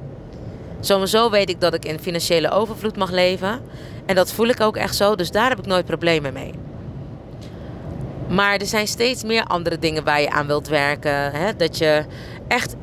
Sowieso 0.80 1.30
weet 1.30 1.50
ik 1.50 1.62
dat 1.62 1.74
ik 1.74 1.86
in 1.86 2.00
financiële 2.00 2.52
overvloed 2.52 2.98
mag 2.98 3.12
leven. 3.12 3.62
En 4.06 4.16
dat 4.16 4.32
voel 4.32 4.48
ik 4.48 4.62
ook 4.62 4.78
echt 4.78 4.96
zo, 4.96 5.16
dus 5.16 5.32
daar 5.32 5.50
heb 5.50 5.60
ik 5.60 5.66
nooit 5.66 5.86
problemen 5.86 6.34
mee. 6.34 6.54
Maar 8.28 8.58
er 8.58 8.66
zijn 8.66 8.88
steeds 8.88 9.24
meer 9.24 9.44
andere 9.44 9.80
dingen 9.80 10.04
waar 10.04 10.22
je 10.22 10.30
aan 10.30 10.48
wilt 10.48 10.68
werken. 10.68 11.32
Hè? 11.32 11.56
Dat 11.56 11.78
je 11.78 12.06
echt 12.48 12.76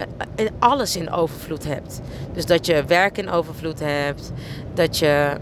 alles 0.59 0.97
in 0.97 1.11
overvloed 1.11 1.65
hebt. 1.65 2.01
Dus 2.33 2.47
dat 2.47 2.67
je 2.67 2.85
werk 2.85 3.19
in 3.19 3.31
overvloed 3.31 3.81
hebt. 3.81 4.33
Dat 4.75 4.99
je. 4.99 5.37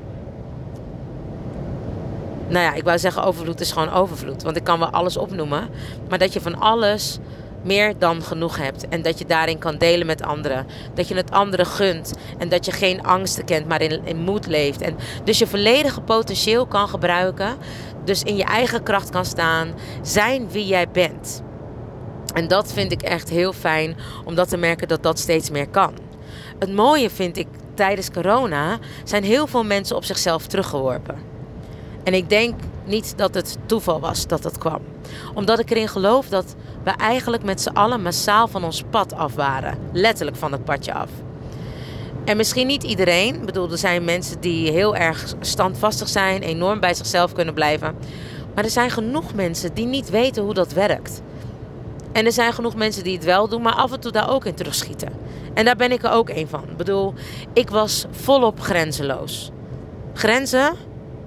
Nou 2.48 2.64
ja, 2.64 2.74
ik 2.74 2.84
wou 2.84 2.98
zeggen 2.98 3.22
overvloed 3.24 3.60
is 3.60 3.72
gewoon 3.72 3.92
overvloed. 3.92 4.42
Want 4.42 4.56
ik 4.56 4.64
kan 4.64 4.78
wel 4.78 4.90
alles 4.90 5.16
opnoemen. 5.16 5.68
Maar 6.08 6.18
dat 6.18 6.32
je 6.32 6.40
van 6.40 6.60
alles 6.60 7.18
meer 7.62 7.98
dan 7.98 8.22
genoeg 8.22 8.56
hebt. 8.56 8.88
En 8.88 9.02
dat 9.02 9.18
je 9.18 9.24
daarin 9.24 9.58
kan 9.58 9.76
delen 9.76 10.06
met 10.06 10.22
anderen. 10.22 10.66
Dat 10.94 11.08
je 11.08 11.14
het 11.14 11.30
anderen 11.30 11.66
gunt. 11.66 12.14
En 12.38 12.48
dat 12.48 12.64
je 12.64 12.72
geen 12.72 13.02
angsten 13.02 13.44
kent, 13.44 13.68
maar 13.68 13.82
in, 13.82 14.00
in 14.04 14.16
moed 14.16 14.46
leeft. 14.46 14.80
En 14.80 14.96
dus 15.24 15.38
je 15.38 15.46
volledige 15.46 16.00
potentieel 16.00 16.66
kan 16.66 16.88
gebruiken. 16.88 17.56
Dus 18.04 18.22
in 18.22 18.36
je 18.36 18.44
eigen 18.44 18.82
kracht 18.82 19.10
kan 19.10 19.24
staan. 19.24 19.68
Zijn 20.02 20.50
wie 20.50 20.66
jij 20.66 20.88
bent. 20.90 21.42
En 22.34 22.48
dat 22.48 22.72
vind 22.72 22.92
ik 22.92 23.02
echt 23.02 23.28
heel 23.28 23.52
fijn 23.52 23.96
om 24.24 24.34
dat 24.34 24.48
te 24.48 24.56
merken 24.56 24.88
dat 24.88 25.02
dat 25.02 25.18
steeds 25.18 25.50
meer 25.50 25.68
kan. 25.68 25.94
Het 26.58 26.72
mooie 26.72 27.10
vind 27.10 27.36
ik 27.36 27.46
tijdens 27.74 28.10
corona 28.10 28.78
zijn 29.04 29.24
heel 29.24 29.46
veel 29.46 29.64
mensen 29.64 29.96
op 29.96 30.04
zichzelf 30.04 30.46
teruggeworpen. 30.46 31.33
En 32.04 32.14
ik 32.14 32.28
denk 32.28 32.54
niet 32.84 33.12
dat 33.16 33.34
het 33.34 33.58
toeval 33.66 34.00
was 34.00 34.26
dat 34.26 34.42
dat 34.42 34.58
kwam. 34.58 34.80
Omdat 35.34 35.58
ik 35.58 35.70
erin 35.70 35.88
geloof 35.88 36.28
dat 36.28 36.54
we 36.82 36.90
eigenlijk 36.90 37.42
met 37.42 37.60
z'n 37.60 37.68
allen 37.68 38.02
massaal 38.02 38.48
van 38.48 38.64
ons 38.64 38.82
pad 38.90 39.14
af 39.14 39.34
waren. 39.34 39.78
Letterlijk 39.92 40.36
van 40.36 40.52
het 40.52 40.64
padje 40.64 40.94
af. 40.94 41.08
En 42.24 42.36
misschien 42.36 42.66
niet 42.66 42.82
iedereen. 42.82 43.34
Ik 43.34 43.44
bedoel, 43.44 43.70
er 43.70 43.78
zijn 43.78 44.04
mensen 44.04 44.40
die 44.40 44.70
heel 44.70 44.96
erg 44.96 45.34
standvastig 45.40 46.08
zijn, 46.08 46.42
enorm 46.42 46.80
bij 46.80 46.94
zichzelf 46.94 47.32
kunnen 47.32 47.54
blijven. 47.54 47.94
Maar 48.54 48.64
er 48.64 48.70
zijn 48.70 48.90
genoeg 48.90 49.34
mensen 49.34 49.74
die 49.74 49.86
niet 49.86 50.10
weten 50.10 50.42
hoe 50.42 50.54
dat 50.54 50.72
werkt. 50.72 51.22
En 52.12 52.26
er 52.26 52.32
zijn 52.32 52.52
genoeg 52.52 52.74
mensen 52.74 53.04
die 53.04 53.14
het 53.14 53.24
wel 53.24 53.48
doen, 53.48 53.62
maar 53.62 53.74
af 53.74 53.92
en 53.92 54.00
toe 54.00 54.12
daar 54.12 54.30
ook 54.30 54.44
in 54.44 54.54
terugschieten. 54.54 55.12
En 55.54 55.64
daar 55.64 55.76
ben 55.76 55.92
ik 55.92 56.02
er 56.02 56.10
ook 56.10 56.28
een 56.28 56.48
van. 56.48 56.62
Ik 56.70 56.76
bedoel, 56.76 57.14
ik 57.52 57.70
was 57.70 58.06
volop 58.10 58.60
grenzeloos. 58.60 59.50
Grenzen 60.14 60.74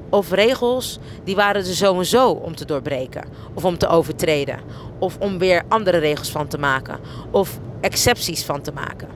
of 0.10 0.32
regels, 0.32 1.00
die 1.24 1.36
waren 1.36 1.66
er 1.66 1.76
sowieso 1.76 2.30
om 2.30 2.56
te 2.56 2.66
doorbreken. 2.66 3.24
Of 3.54 3.66
om 3.66 3.78
te 3.78 3.88
overtreden. 3.88 4.60
Of 5.00 5.18
om 5.20 5.38
weer 5.38 5.64
andere 5.68 5.98
regels 5.98 6.32
van 6.32 6.48
te 6.48 6.58
maken. 6.58 7.00
Of 7.32 7.60
excepties 7.82 8.44
van 8.44 8.62
te 8.62 8.72
maken. 8.72 9.08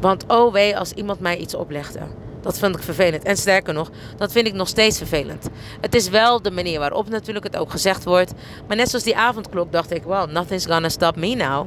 Want 0.00 0.24
oh 0.28 0.52
wee, 0.52 0.78
als 0.78 0.92
iemand 0.92 1.20
mij 1.20 1.36
iets 1.36 1.54
oplegde. 1.54 2.00
Dat 2.40 2.58
vind 2.58 2.76
ik 2.76 2.82
vervelend. 2.82 3.22
En 3.22 3.36
sterker 3.36 3.74
nog, 3.74 3.90
dat 4.16 4.32
vind 4.32 4.46
ik 4.46 4.54
nog 4.54 4.68
steeds 4.68 4.98
vervelend. 4.98 5.48
Het 5.80 5.94
is 5.94 6.08
wel 6.08 6.42
de 6.42 6.50
manier 6.50 6.78
waarop 6.78 7.08
natuurlijk 7.08 7.44
het 7.44 7.56
ook 7.56 7.70
gezegd 7.70 8.04
wordt. 8.04 8.32
Maar 8.66 8.76
net 8.76 8.88
zoals 8.88 9.04
die 9.04 9.16
avondklok 9.16 9.72
dacht 9.72 9.90
ik, 9.90 10.04
well, 10.04 10.24
nothing's 10.24 10.66
gonna 10.66 10.88
stop 10.88 11.16
me 11.16 11.34
now. 11.34 11.66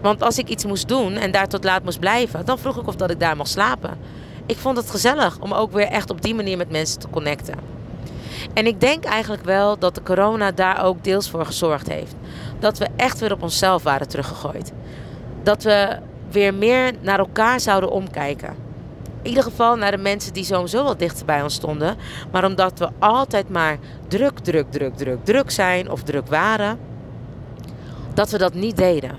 Want 0.00 0.22
als 0.22 0.38
ik 0.38 0.48
iets 0.48 0.64
moest 0.64 0.88
doen 0.88 1.14
en 1.14 1.30
daar 1.30 1.48
tot 1.48 1.64
laat 1.64 1.84
moest 1.84 2.00
blijven, 2.00 2.44
dan 2.44 2.58
vroeg 2.58 2.76
ik 2.76 2.86
of 2.86 2.96
dat 2.96 3.10
ik 3.10 3.20
daar 3.20 3.36
mocht 3.36 3.50
slapen. 3.50 3.98
Ik 4.46 4.56
vond 4.58 4.76
het 4.76 4.90
gezellig 4.90 5.38
om 5.40 5.52
ook 5.52 5.72
weer 5.72 5.86
echt 5.86 6.10
op 6.10 6.22
die 6.22 6.34
manier 6.34 6.56
met 6.56 6.70
mensen 6.70 6.98
te 7.00 7.10
connecten. 7.10 7.54
En 8.54 8.66
ik 8.66 8.80
denk 8.80 9.04
eigenlijk 9.04 9.44
wel 9.44 9.78
dat 9.78 9.94
de 9.94 10.02
corona 10.02 10.50
daar 10.50 10.84
ook 10.84 11.04
deels 11.04 11.30
voor 11.30 11.46
gezorgd 11.46 11.88
heeft. 11.88 12.14
Dat 12.58 12.78
we 12.78 12.88
echt 12.96 13.20
weer 13.20 13.32
op 13.32 13.42
onszelf 13.42 13.82
waren 13.82 14.08
teruggegooid. 14.08 14.72
Dat 15.42 15.62
we 15.62 15.98
weer 16.30 16.54
meer 16.54 16.92
naar 17.00 17.18
elkaar 17.18 17.60
zouden 17.60 17.90
omkijken. 17.90 18.54
In 19.22 19.28
ieder 19.28 19.42
geval 19.42 19.76
naar 19.76 19.90
de 19.90 19.96
mensen 19.96 20.32
die 20.32 20.44
sowieso 20.44 20.84
wel 20.84 20.96
dichter 20.96 21.26
bij 21.26 21.42
ons 21.42 21.54
stonden. 21.54 21.96
Maar 22.32 22.44
omdat 22.44 22.78
we 22.78 22.88
altijd 22.98 23.48
maar 23.48 23.78
druk, 24.08 24.38
druk, 24.38 24.70
druk, 24.70 24.96
druk, 24.96 25.24
druk 25.24 25.50
zijn 25.50 25.90
of 25.90 26.02
druk 26.02 26.26
waren, 26.26 26.78
dat 28.14 28.30
we 28.30 28.38
dat 28.38 28.54
niet 28.54 28.76
deden. 28.76 29.18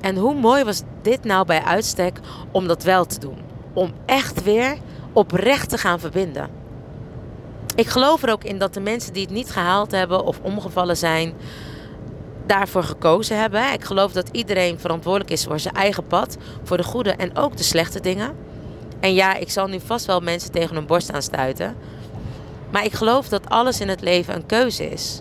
En 0.00 0.16
hoe 0.16 0.34
mooi 0.34 0.64
was 0.64 0.82
dit 1.02 1.24
nou 1.24 1.46
bij 1.46 1.62
uitstek 1.62 2.18
om 2.50 2.66
dat 2.66 2.82
wel 2.82 3.04
te 3.04 3.18
doen? 3.18 3.38
Om 3.74 3.92
echt 4.06 4.42
weer 4.42 4.76
oprecht 5.12 5.68
te 5.68 5.78
gaan 5.78 6.00
verbinden. 6.00 6.48
Ik 7.76 7.86
geloof 7.86 8.22
er 8.22 8.32
ook 8.32 8.44
in 8.44 8.58
dat 8.58 8.74
de 8.74 8.80
mensen 8.80 9.12
die 9.12 9.22
het 9.22 9.32
niet 9.32 9.50
gehaald 9.50 9.90
hebben 9.90 10.24
of 10.24 10.40
omgevallen 10.42 10.96
zijn, 10.96 11.34
daarvoor 12.46 12.82
gekozen 12.82 13.40
hebben. 13.40 13.72
Ik 13.72 13.84
geloof 13.84 14.12
dat 14.12 14.28
iedereen 14.32 14.78
verantwoordelijk 14.78 15.30
is 15.30 15.44
voor 15.44 15.60
zijn 15.60 15.74
eigen 15.74 16.06
pad, 16.06 16.36
voor 16.62 16.76
de 16.76 16.82
goede 16.82 17.10
en 17.10 17.36
ook 17.36 17.56
de 17.56 17.62
slechte 17.62 18.00
dingen. 18.00 18.34
En 19.00 19.14
ja, 19.14 19.34
ik 19.34 19.50
zal 19.50 19.66
nu 19.66 19.80
vast 19.80 20.06
wel 20.06 20.20
mensen 20.20 20.50
tegen 20.50 20.74
hun 20.74 20.86
borst 20.86 21.12
aanstuiten. 21.12 21.76
Maar 22.70 22.84
ik 22.84 22.92
geloof 22.92 23.28
dat 23.28 23.48
alles 23.48 23.80
in 23.80 23.88
het 23.88 24.00
leven 24.00 24.34
een 24.34 24.46
keuze 24.46 24.90
is. 24.90 25.20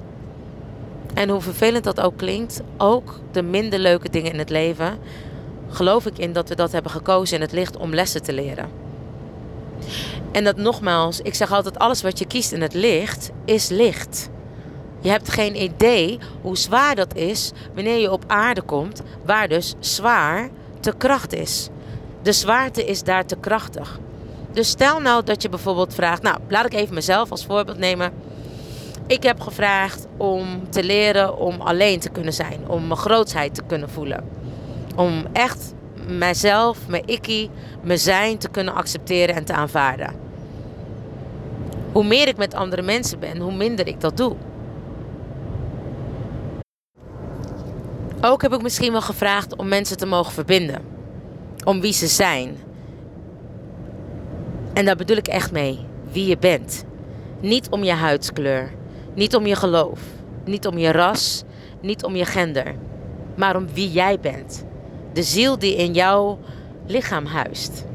En 1.13 1.29
hoe 1.29 1.41
vervelend 1.41 1.83
dat 1.83 2.01
ook 2.01 2.17
klinkt, 2.17 2.62
ook 2.77 3.19
de 3.31 3.41
minder 3.41 3.79
leuke 3.79 4.10
dingen 4.10 4.31
in 4.31 4.39
het 4.39 4.50
leven, 4.50 4.98
geloof 5.75 6.06
ik 6.06 6.18
in 6.18 6.34
dat 6.34 6.50
we 6.50 6.56
dat 6.56 6.72
hebben 6.72 6.92
gekozen 6.92 7.36
in 7.36 7.42
het 7.42 7.51
licht 7.51 7.77
om 7.77 7.94
lessen 7.94 8.24
te 8.24 8.34
leren. 8.34 8.70
En 10.32 10.44
dat 10.44 10.58
nogmaals, 10.58 11.20
ik 11.20 11.34
zeg 11.34 11.51
altijd: 11.51 11.80
alles 11.80 12.01
wat 12.01 12.20
je 12.20 12.25
kiest 12.27 12.51
in 12.51 12.62
het 12.62 12.74
licht 12.74 13.32
is 13.46 13.70
licht. 13.70 14.30
Je 15.00 15.10
hebt 15.10 15.30
geen 15.30 15.62
idee 15.62 16.20
hoe 16.42 16.58
zwaar 16.58 16.96
dat 16.96 17.15
is 17.15 17.51
wanneer 17.74 18.00
je 18.00 18.12
op 18.12 18.24
aarde 18.27 18.62
komt, 18.62 19.01
waar 19.25 19.48
dus 19.48 19.74
zwaar 19.80 20.50
te 20.80 20.94
kracht 20.98 21.34
is. 21.34 21.70
De 22.22 22.32
zwaarte 22.32 22.86
is 22.86 23.03
daar 23.03 23.25
te 23.25 23.36
krachtig. 23.36 24.00
Dus 24.51 24.70
stel 24.70 25.00
nou 25.00 25.24
dat 25.24 25.42
je 25.42 25.50
bijvoorbeeld 25.50 25.94
vraagt, 25.94 26.22
nou 26.22 26.38
laat 26.48 26.65
ik 26.65 26.74
even 26.74 26.94
mezelf 26.94 27.32
als 27.32 27.46
voorbeeld 27.46 27.77
nemen. 27.77 28.12
Ik 29.08 29.24
heb 29.24 29.39
gevraagd 29.39 30.08
om 30.18 30.70
te 30.70 30.84
leren 30.84 31.38
om 31.38 31.62
alleen 31.62 32.00
te 32.00 32.10
kunnen 32.10 32.34
zijn, 32.34 32.60
om 32.68 32.88
mijn 32.88 33.00
grootsheid 33.00 33.56
te 33.56 33.63
kunnen 33.68 33.89
voelen. 33.89 34.43
Om 34.96 35.26
echt 35.32 35.74
mijzelf, 36.08 36.78
mijn 36.88 37.04
ikkie, 37.06 37.50
mijn 37.82 38.00
zijn 38.00 38.38
te 38.38 38.50
kunnen 38.50 38.74
accepteren 38.74 39.36
en 39.36 39.46
te 39.46 39.54
aanvaarden. 39.54 40.14
Hoe 41.92 42.04
meer 42.04 42.28
ik 42.28 42.38
met 42.38 42.54
andere 42.54 42.82
mensen 42.82 43.20
ben, 43.20 43.38
hoe 43.38 43.56
minder 43.56 43.88
ik 43.88 44.02
dat 44.02 44.18
doe. 44.18 44.36
Ook 48.22 48.42
heb 48.42 48.54
ik 48.54 48.62
misschien 48.62 48.92
wel 48.92 49.02
gevraagd 49.02 49.56
om 49.56 49.68
mensen 49.68 49.98
te 49.98 50.06
mogen 50.06 50.34
verbinden. 50.34 50.82
Om 51.64 51.82
wie 51.82 51.94
ze 51.94 52.08
zijn. 52.08 52.58
En 54.74 54.86
daar 54.86 54.96
bedoel 54.96 55.18
ik 55.18 55.28
echt 55.28 55.52
mee. 55.52 55.80
Wie 56.12 56.26
je 56.26 56.38
bent. 56.38 56.84
Niet 57.40 57.70
om 57.70 57.84
je 57.84 57.92
huidskleur. 57.92 58.72
Niet 59.16 59.36
om 59.36 59.46
je 59.46 59.56
geloof. 59.56 60.00
Niet 60.46 60.68
om 60.68 60.78
je 60.78 60.92
ras. 60.92 61.44
Niet 61.82 62.04
om 62.04 62.16
je 62.16 62.26
gender. 62.26 62.76
Maar 63.36 63.56
om 63.56 63.68
wie 63.74 63.92
jij 63.92 64.20
bent. 64.20 64.66
De 65.13 65.24
ziel 65.24 65.60
die 65.60 65.75
in 65.75 65.93
jouw 65.93 66.39
lichaam 66.86 67.25
huist. 67.25 67.86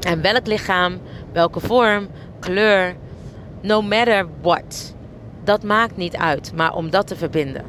En 0.00 0.22
welk 0.22 0.46
lichaam, 0.46 1.00
welke 1.32 1.60
vorm, 1.60 2.08
kleur, 2.38 2.96
no 3.60 3.82
matter 3.82 4.26
what. 4.42 4.94
Dat 5.44 5.62
maakt 5.62 5.96
niet 5.96 6.16
uit, 6.16 6.52
maar 6.54 6.74
om 6.74 6.90
dat 6.90 7.06
te 7.06 7.16
verbinden. 7.16 7.64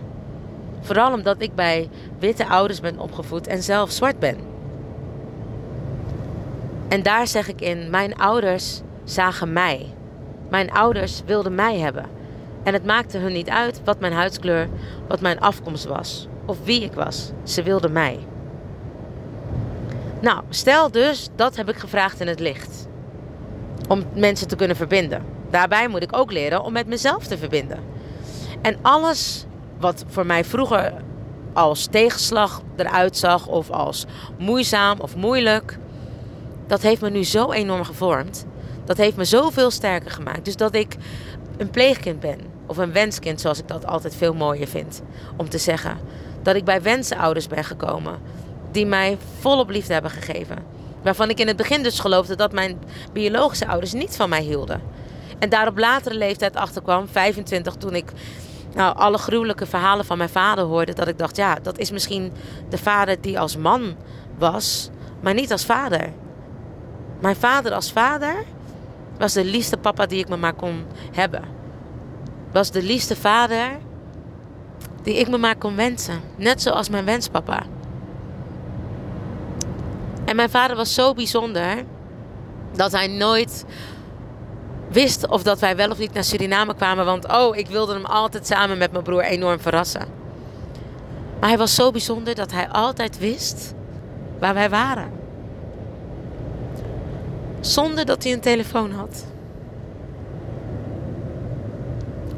Vooral 0.81 1.13
omdat 1.13 1.41
ik 1.41 1.55
bij 1.55 1.89
witte 2.19 2.47
ouders 2.47 2.79
ben 2.79 2.99
opgevoed 2.99 3.47
en 3.47 3.63
zelf 3.63 3.91
zwart 3.91 4.19
ben. 4.19 4.37
En 6.87 7.03
daar 7.03 7.27
zeg 7.27 7.47
ik 7.47 7.61
in, 7.61 7.89
mijn 7.89 8.15
ouders 8.15 8.81
zagen 9.03 9.53
mij. 9.53 9.93
Mijn 10.49 10.71
ouders 10.71 11.21
wilden 11.25 11.55
mij 11.55 11.77
hebben. 11.79 12.05
En 12.63 12.73
het 12.73 12.85
maakte 12.85 13.17
hun 13.17 13.33
niet 13.33 13.49
uit 13.49 13.81
wat 13.83 13.99
mijn 13.99 14.13
huidskleur, 14.13 14.67
wat 15.07 15.21
mijn 15.21 15.39
afkomst 15.39 15.85
was 15.85 16.27
of 16.45 16.57
wie 16.63 16.83
ik 16.83 16.93
was. 16.93 17.31
Ze 17.43 17.63
wilden 17.63 17.91
mij. 17.91 18.19
Nou, 20.21 20.43
stel 20.49 20.91
dus, 20.91 21.29
dat 21.35 21.55
heb 21.55 21.69
ik 21.69 21.75
gevraagd 21.75 22.19
in 22.19 22.27
het 22.27 22.39
licht. 22.39 22.87
Om 23.87 24.03
mensen 24.13 24.47
te 24.47 24.55
kunnen 24.55 24.75
verbinden. 24.75 25.23
Daarbij 25.49 25.87
moet 25.87 26.03
ik 26.03 26.17
ook 26.17 26.31
leren 26.31 26.63
om 26.63 26.73
met 26.73 26.87
mezelf 26.87 27.27
te 27.27 27.37
verbinden. 27.37 27.79
En 28.61 28.77
alles 28.81 29.45
wat 29.79 30.03
voor 30.07 30.25
mij 30.25 30.43
vroeger 30.43 30.93
als 31.53 31.85
tegenslag 31.85 32.61
eruit 32.75 33.17
zag 33.17 33.47
of 33.47 33.69
als 33.69 34.05
moeizaam 34.37 34.99
of 34.99 35.15
moeilijk, 35.15 35.77
dat 36.67 36.81
heeft 36.81 37.01
me 37.01 37.09
nu 37.09 37.23
zo 37.23 37.51
enorm 37.51 37.83
gevormd. 37.83 38.45
Dat 38.85 38.97
heeft 38.97 39.17
me 39.17 39.25
zoveel 39.25 39.71
sterker 39.71 40.11
gemaakt. 40.11 40.45
Dus 40.45 40.55
dat 40.55 40.75
ik 40.75 40.95
een 41.57 41.69
pleegkind 41.69 42.19
ben. 42.19 42.39
Of 42.65 42.77
een 42.77 42.91
wenskind, 42.91 43.41
zoals 43.41 43.59
ik 43.59 43.67
dat 43.67 43.85
altijd 43.85 44.15
veel 44.15 44.33
mooier 44.33 44.67
vind 44.67 45.01
om 45.37 45.49
te 45.49 45.57
zeggen. 45.57 45.97
Dat 46.41 46.55
ik 46.55 46.63
bij 46.63 46.81
wensenouders 46.81 47.47
ben 47.47 47.63
gekomen. 47.63 48.19
Die 48.71 48.85
mij 48.85 49.17
volop 49.39 49.69
liefde 49.69 49.93
hebben 49.93 50.11
gegeven. 50.11 50.57
Waarvan 51.01 51.29
ik 51.29 51.39
in 51.39 51.47
het 51.47 51.57
begin 51.57 51.83
dus 51.83 51.99
geloofde 51.99 52.35
dat 52.35 52.51
mijn 52.51 52.79
biologische 53.13 53.67
ouders 53.67 53.93
niet 53.93 54.15
van 54.15 54.29
mij 54.29 54.41
hielden. 54.41 54.81
En 55.39 55.49
daar 55.49 55.67
op 55.67 55.77
latere 55.77 56.15
leeftijd 56.15 56.55
achterkwam, 56.55 57.07
25, 57.07 57.75
toen 57.75 57.95
ik 57.95 58.11
nou, 58.73 58.97
alle 58.97 59.17
gruwelijke 59.17 59.65
verhalen 59.65 60.05
van 60.05 60.17
mijn 60.17 60.29
vader 60.29 60.63
hoorde. 60.63 60.93
Dat 60.93 61.07
ik 61.07 61.17
dacht, 61.17 61.35
ja, 61.35 61.55
dat 61.55 61.77
is 61.77 61.91
misschien 61.91 62.31
de 62.69 62.77
vader 62.77 63.21
die 63.21 63.39
als 63.39 63.57
man 63.57 63.95
was, 64.37 64.89
maar 65.19 65.33
niet 65.33 65.51
als 65.51 65.65
vader. 65.65 66.09
Mijn 67.19 67.35
vader 67.35 67.73
als 67.73 67.91
vader 67.91 68.35
was 69.17 69.33
de 69.33 69.45
liefste 69.45 69.77
papa 69.77 70.05
die 70.05 70.19
ik 70.19 70.29
me 70.29 70.37
maar 70.37 70.53
kon 70.53 70.85
hebben. 71.11 71.43
Was 72.51 72.71
de 72.71 72.83
liefste 72.83 73.15
vader 73.15 73.77
die 75.03 75.15
ik 75.15 75.29
me 75.29 75.37
maar 75.37 75.55
kon 75.57 75.75
wensen. 75.75 76.21
Net 76.35 76.61
zoals 76.61 76.89
mijn 76.89 77.05
wenspapa. 77.05 77.63
En 80.31 80.37
mijn 80.37 80.49
vader 80.49 80.75
was 80.75 80.93
zo 80.93 81.13
bijzonder 81.13 81.83
dat 82.75 82.91
hij 82.91 83.07
nooit 83.07 83.65
wist 84.89 85.27
of 85.27 85.43
dat 85.43 85.59
wij 85.59 85.75
wel 85.75 85.89
of 85.89 85.97
niet 85.97 86.13
naar 86.13 86.23
Suriname 86.23 86.75
kwamen. 86.75 87.05
Want 87.05 87.31
oh, 87.31 87.57
ik 87.57 87.67
wilde 87.67 87.93
hem 87.93 88.05
altijd 88.05 88.47
samen 88.47 88.77
met 88.77 88.91
mijn 88.91 89.03
broer 89.03 89.23
enorm 89.23 89.59
verrassen. 89.59 90.07
Maar 91.39 91.49
hij 91.49 91.57
was 91.57 91.75
zo 91.75 91.91
bijzonder 91.91 92.35
dat 92.35 92.51
hij 92.51 92.69
altijd 92.69 93.19
wist 93.19 93.73
waar 94.39 94.53
wij 94.53 94.69
waren. 94.69 95.11
Zonder 97.59 98.05
dat 98.05 98.23
hij 98.23 98.33
een 98.33 98.39
telefoon 98.39 98.91
had. 98.91 99.25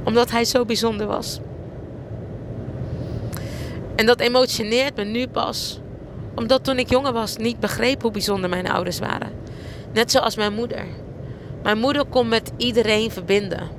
Omdat 0.03 0.31
hij 0.31 0.45
zo 0.45 0.65
bijzonder 0.65 1.07
was. 1.07 1.39
En 3.95 4.05
dat 4.05 4.19
emotioneert 4.19 4.95
me 4.95 5.03
nu 5.03 5.27
pas. 5.27 5.81
Omdat 6.35 6.63
toen 6.63 6.79
ik 6.79 6.89
jonger 6.89 7.13
was 7.13 7.37
niet 7.37 7.59
begreep 7.59 8.01
hoe 8.01 8.11
bijzonder 8.11 8.49
mijn 8.49 8.69
ouders 8.69 8.99
waren. 8.99 9.31
Net 9.93 10.11
zoals 10.11 10.35
mijn 10.35 10.53
moeder. 10.53 10.85
Mijn 11.63 11.79
moeder 11.79 12.05
kon 12.05 12.27
met 12.27 12.51
iedereen 12.57 13.11
verbinden. 13.11 13.69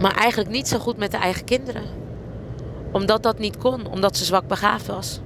Maar 0.00 0.14
eigenlijk 0.16 0.50
niet 0.50 0.68
zo 0.68 0.78
goed 0.78 0.96
met 0.96 1.10
de 1.10 1.16
eigen 1.16 1.44
kinderen. 1.44 1.82
Omdat 2.92 3.22
dat 3.22 3.38
niet 3.38 3.56
kon, 3.56 3.86
omdat 3.86 4.16
ze 4.16 4.24
zwak 4.24 4.46
begaafd 4.46 4.86
was. 4.86 5.20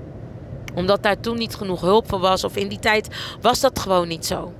Omdat 0.74 1.02
daar 1.02 1.20
toen 1.20 1.38
niet 1.38 1.54
genoeg 1.54 1.80
hulp 1.80 2.08
voor 2.08 2.18
was, 2.18 2.44
of 2.44 2.56
in 2.56 2.68
die 2.68 2.78
tijd 2.78 3.08
was 3.40 3.60
dat 3.60 3.78
gewoon 3.78 4.08
niet 4.08 4.26
zo. 4.26 4.52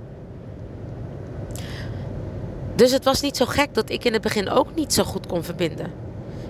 Dus 2.75 2.92
het 2.92 3.04
was 3.04 3.20
niet 3.20 3.37
zo 3.37 3.46
gek 3.46 3.75
dat 3.75 3.90
ik 3.90 4.04
in 4.04 4.12
het 4.12 4.23
begin 4.23 4.50
ook 4.50 4.75
niet 4.75 4.92
zo 4.92 5.04
goed 5.04 5.26
kon 5.26 5.44
verbinden. 5.44 5.92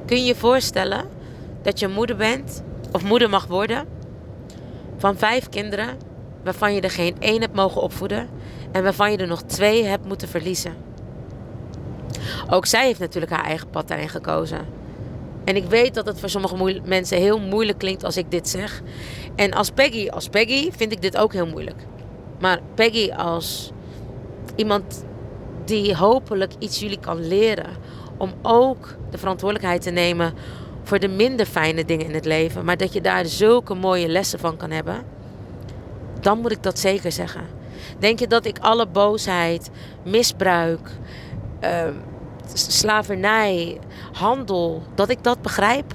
Kun 0.07 0.17
je 0.17 0.25
je 0.25 0.35
voorstellen 0.35 1.05
dat 1.63 1.79
je 1.79 1.89
moeder 1.89 2.17
bent, 2.17 2.63
of 2.93 3.05
moeder 3.05 3.31
mag 3.31 3.47
worden, 3.47 3.87
van 5.05 5.17
vijf 5.17 5.49
kinderen, 5.49 5.99
waarvan 6.45 6.75
je 6.75 6.81
er 6.81 6.91
geen 6.91 7.17
één 7.19 7.41
hebt 7.41 7.55
mogen 7.55 7.83
opvoeden 7.83 8.29
en 8.73 8.83
waarvan 8.83 9.11
je 9.11 9.17
er 9.17 9.27
nog 9.27 9.43
twee 9.43 9.85
hebt 9.85 10.07
moeten 10.07 10.29
verliezen. 10.29 10.75
Ook 12.51 12.67
zij 12.67 12.87
heeft 12.87 12.99
natuurlijk 12.99 13.33
haar 13.33 13.45
eigen 13.45 13.71
pad 13.71 13.89
daarin 13.89 14.09
gekozen. 14.09 14.67
En 15.45 15.57
ik 15.57 15.65
weet 15.65 15.95
dat 15.95 16.07
het 16.07 16.21
voor 16.21 16.29
sommige 16.29 16.81
mensen 16.85 17.19
heel 17.19 17.41
moeilijk 17.41 17.79
klinkt 17.79 18.05
als 18.05 18.17
ik 18.17 18.31
dit 18.31 18.49
zeg. 18.49 18.83
En 19.37 19.53
als 19.53 19.71
Peggy, 19.71 20.09
als 20.09 20.29
Peggy 20.29 20.71
vind 20.73 20.93
ik 20.93 21.03
dit 21.03 21.17
ook 21.17 21.33
heel 21.33 21.47
moeilijk. 21.47 21.87
Maar 22.41 22.61
Peggy 22.75 23.13
als 23.13 23.73
iemand 24.57 25.05
die 25.65 25.97
hopelijk 25.97 26.53
iets 26.59 26.81
jullie 26.81 27.01
kan 27.01 27.27
leren 27.27 27.77
om 28.17 28.33
ook 28.43 28.97
de 29.11 29.19
verantwoordelijkheid 29.19 29.83
te 29.83 29.91
nemen 29.91 30.35
voor 30.85 30.99
de 30.99 31.09
minder 31.09 31.47
fijne 31.47 31.85
dingen 31.85 32.07
in 32.07 32.15
het 32.15 32.25
leven, 32.25 32.65
maar 32.65 32.77
dat 32.77 32.93
je 32.93 33.01
daar 33.01 33.27
zulke 33.27 33.75
mooie 33.75 34.09
lessen 34.09 34.39
van 34.39 34.57
kan 34.57 34.71
hebben, 34.71 35.05
dan 36.21 36.39
moet 36.39 36.53
ik 36.53 36.63
dat 36.63 36.79
zeker 36.79 37.13
zeggen. 37.13 37.47
Denk 37.99 38.19
je 38.19 38.27
dat 38.27 38.45
ik 38.45 38.59
alle 38.59 38.87
boosheid, 38.87 39.71
misbruik, 40.03 40.91
uh, 41.65 41.85
slavernij, 42.53 43.79
handel, 44.13 44.83
dat 44.95 45.09
ik 45.09 45.19
dat 45.23 45.43
begrijp? 45.43 45.95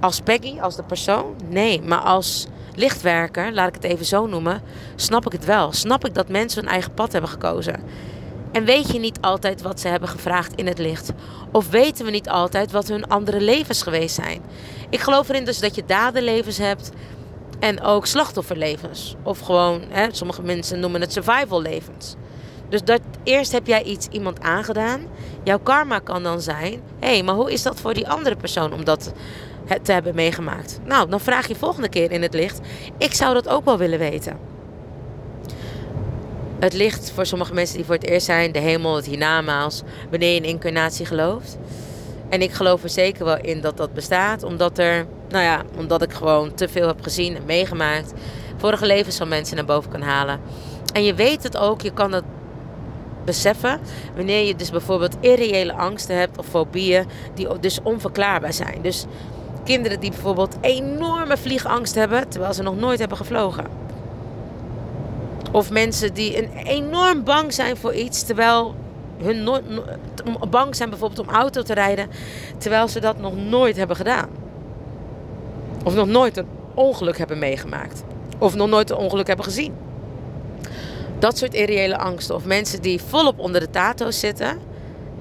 Als 0.00 0.20
Peggy, 0.20 0.60
als 0.60 0.76
de 0.76 0.82
persoon? 0.82 1.34
Nee, 1.48 1.82
maar 1.82 1.98
als 2.00 2.46
lichtwerker, 2.74 3.52
laat 3.52 3.68
ik 3.68 3.74
het 3.74 3.84
even 3.84 4.04
zo 4.04 4.26
noemen, 4.26 4.62
snap 4.96 5.26
ik 5.26 5.32
het 5.32 5.44
wel. 5.44 5.72
Snap 5.72 6.06
ik 6.06 6.14
dat 6.14 6.28
mensen 6.28 6.60
hun 6.62 6.70
eigen 6.70 6.94
pad 6.94 7.12
hebben 7.12 7.30
gekozen. 7.30 7.80
En 8.52 8.64
weet 8.64 8.90
je 8.90 8.98
niet 8.98 9.20
altijd 9.20 9.62
wat 9.62 9.80
ze 9.80 9.88
hebben 9.88 10.08
gevraagd 10.08 10.54
in 10.54 10.66
het 10.66 10.78
licht? 10.78 11.12
Of 11.52 11.70
weten 11.70 12.04
we 12.04 12.10
niet 12.10 12.28
altijd 12.28 12.72
wat 12.72 12.88
hun 12.88 13.08
andere 13.08 13.40
levens 13.40 13.82
geweest 13.82 14.14
zijn? 14.14 14.42
Ik 14.90 15.00
geloof 15.00 15.28
erin 15.28 15.44
dus 15.44 15.58
dat 15.58 15.74
je 15.74 15.84
dadenlevens 15.86 16.58
hebt 16.58 16.90
en 17.58 17.80
ook 17.82 18.06
slachtofferlevens. 18.06 19.14
Of 19.22 19.38
gewoon, 19.40 19.82
hè, 19.88 20.06
sommige 20.10 20.42
mensen 20.42 20.80
noemen 20.80 21.00
het 21.00 21.12
survival 21.12 21.62
levens. 21.62 22.14
Dus 22.68 22.84
dat, 22.84 23.00
eerst 23.24 23.52
heb 23.52 23.66
jij 23.66 23.82
iets 23.82 24.06
iemand 24.06 24.40
aangedaan. 24.40 25.00
Jouw 25.44 25.58
karma 25.58 25.98
kan 25.98 26.22
dan 26.22 26.40
zijn: 26.40 26.82
hé, 26.98 27.08
hey, 27.08 27.22
maar 27.22 27.34
hoe 27.34 27.52
is 27.52 27.62
dat 27.62 27.80
voor 27.80 27.94
die 27.94 28.08
andere 28.08 28.36
persoon 28.36 28.72
om 28.72 28.84
dat 28.84 29.12
te 29.82 29.92
hebben 29.92 30.14
meegemaakt? 30.14 30.80
Nou, 30.84 31.08
dan 31.08 31.20
vraag 31.20 31.48
je 31.48 31.54
volgende 31.54 31.88
keer 31.88 32.10
in 32.10 32.22
het 32.22 32.34
licht: 32.34 32.60
ik 32.98 33.14
zou 33.14 33.34
dat 33.34 33.48
ook 33.48 33.64
wel 33.64 33.78
willen 33.78 33.98
weten. 33.98 34.38
Het 36.58 36.72
licht 36.72 37.10
voor 37.10 37.26
sommige 37.26 37.54
mensen 37.54 37.76
die 37.76 37.84
voor 37.84 37.94
het 37.94 38.06
eerst 38.06 38.26
zijn, 38.26 38.52
de 38.52 38.58
hemel, 38.58 38.96
het 38.96 39.06
hiernamaals, 39.06 39.82
wanneer 40.10 40.30
je 40.30 40.36
in 40.36 40.44
incarnatie 40.44 41.06
gelooft. 41.06 41.58
En 42.28 42.42
ik 42.42 42.52
geloof 42.52 42.82
er 42.82 42.88
zeker 42.90 43.24
wel 43.24 43.40
in 43.40 43.60
dat 43.60 43.76
dat 43.76 43.92
bestaat, 43.92 44.42
omdat 44.42 44.78
er, 44.78 45.06
nou 45.28 45.44
ja, 45.44 45.62
omdat 45.76 46.02
ik 46.02 46.12
gewoon 46.12 46.54
te 46.54 46.68
veel 46.68 46.86
heb 46.86 47.02
gezien 47.02 47.36
en 47.36 47.44
meegemaakt. 47.46 48.12
Vorige 48.56 48.86
levens 48.86 49.16
van 49.16 49.28
mensen 49.28 49.56
naar 49.56 49.64
boven 49.64 49.90
kan 49.90 50.02
halen. 50.02 50.40
En 50.92 51.04
je 51.04 51.14
weet 51.14 51.42
het 51.42 51.56
ook, 51.56 51.80
je 51.80 51.92
kan 51.92 52.12
het 52.12 52.24
beseffen 53.24 53.80
wanneer 54.16 54.46
je 54.46 54.56
dus 54.56 54.70
bijvoorbeeld 54.70 55.16
irreële 55.20 55.72
angsten 55.72 56.16
hebt 56.18 56.38
of 56.38 56.46
fobieën 56.46 57.06
die 57.34 57.58
dus 57.60 57.78
onverklaarbaar 57.82 58.52
zijn. 58.52 58.82
Dus 58.82 59.04
kinderen 59.64 60.00
die 60.00 60.10
bijvoorbeeld 60.10 60.56
enorme 60.60 61.36
vliegangst 61.36 61.94
hebben 61.94 62.28
terwijl 62.28 62.54
ze 62.54 62.62
nog 62.62 62.76
nooit 62.76 62.98
hebben 62.98 63.16
gevlogen. 63.16 63.87
Of 65.52 65.70
mensen 65.70 66.14
die 66.14 66.38
een 66.38 66.52
enorm 66.52 67.24
bang 67.24 67.52
zijn 67.52 67.76
voor 67.76 67.94
iets 67.94 68.22
terwijl 68.22 68.74
hun 69.22 69.48
bang 70.50 70.76
zijn 70.76 70.90
bijvoorbeeld 70.90 71.28
om 71.28 71.34
auto 71.34 71.62
te 71.62 71.74
rijden 71.74 72.08
terwijl 72.58 72.88
ze 72.88 73.00
dat 73.00 73.18
nog 73.18 73.36
nooit 73.36 73.76
hebben 73.76 73.96
gedaan. 73.96 74.28
Of 75.84 75.94
nog 75.94 76.06
nooit 76.06 76.36
een 76.36 76.46
ongeluk 76.74 77.18
hebben 77.18 77.38
meegemaakt. 77.38 78.02
Of 78.38 78.54
nog 78.54 78.68
nooit 78.68 78.90
een 78.90 78.96
ongeluk 78.96 79.26
hebben 79.26 79.44
gezien. 79.44 79.74
Dat 81.18 81.38
soort 81.38 81.54
irreële 81.54 81.98
angsten. 81.98 82.34
Of 82.34 82.44
mensen 82.44 82.82
die 82.82 83.00
volop 83.00 83.38
onder 83.38 83.60
de 83.60 83.70
tato's 83.70 84.20
zitten. 84.20 84.58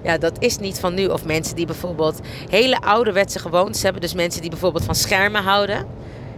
Ja, 0.03 0.17
dat 0.17 0.33
is 0.39 0.57
niet 0.57 0.79
van 0.79 0.93
nu. 0.93 1.05
Of 1.07 1.25
mensen 1.25 1.55
die 1.55 1.65
bijvoorbeeld 1.65 2.19
hele 2.49 2.81
ouderwetse 2.81 3.39
gewoontes 3.39 3.83
hebben. 3.83 4.01
Dus 4.01 4.13
mensen 4.13 4.41
die 4.41 4.49
bijvoorbeeld 4.49 4.83
van 4.83 4.95
schermen 4.95 5.43
houden. 5.43 5.85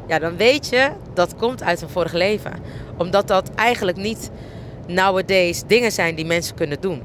Ja, 0.09 0.19
dan 0.19 0.37
weet 0.37 0.69
je 0.69 0.91
dat 1.13 1.35
komt 1.35 1.63
uit 1.63 1.81
een 1.81 1.89
vorig 1.89 2.13
leven. 2.13 2.53
Omdat 2.97 3.27
dat 3.27 3.49
eigenlijk 3.55 3.97
niet 3.97 4.31
nowadays 4.87 5.63
dingen 5.67 5.91
zijn 5.91 6.15
die 6.15 6.25
mensen 6.25 6.55
kunnen 6.55 6.81
doen. 6.81 7.01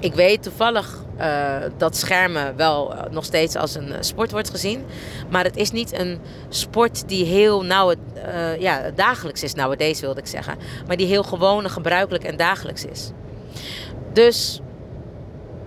Ik 0.00 0.14
weet 0.14 0.42
toevallig 0.42 1.04
uh, 1.18 1.56
dat 1.76 1.96
schermen 1.96 2.56
wel 2.56 2.94
eh, 2.94 3.10
nog 3.10 3.24
steeds 3.24 3.56
als 3.56 3.74
een 3.74 3.92
eh, 3.92 3.96
sport 4.00 4.30
wordt 4.30 4.50
gezien. 4.50 4.84
Maar 5.30 5.44
het 5.44 5.56
is 5.56 5.70
niet 5.70 5.98
een 5.98 6.18
sport 6.48 7.08
die 7.08 7.24
heel 7.24 7.64
nauw, 7.64 7.94
ja, 8.58 8.90
dagelijks 8.94 9.42
is, 9.42 9.54
deze 9.76 10.00
wilde 10.00 10.20
ik 10.20 10.26
zeggen. 10.26 10.56
Maar 10.86 10.96
die 10.96 11.06
heel 11.06 11.22
gewoon, 11.22 11.70
gebruikelijk 11.70 12.24
en 12.24 12.36
dagelijks 12.36 12.84
is. 12.84 13.10
Dus 14.12 14.60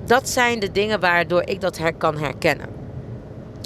dat 0.06 0.30
zijn 0.30 0.60
de 0.60 0.72
dingen 0.72 1.00
waardoor 1.00 1.42
ik 1.48 1.62
dat 1.62 1.78
her 1.78 1.94
kan 1.94 2.18
herkennen. 2.18 2.79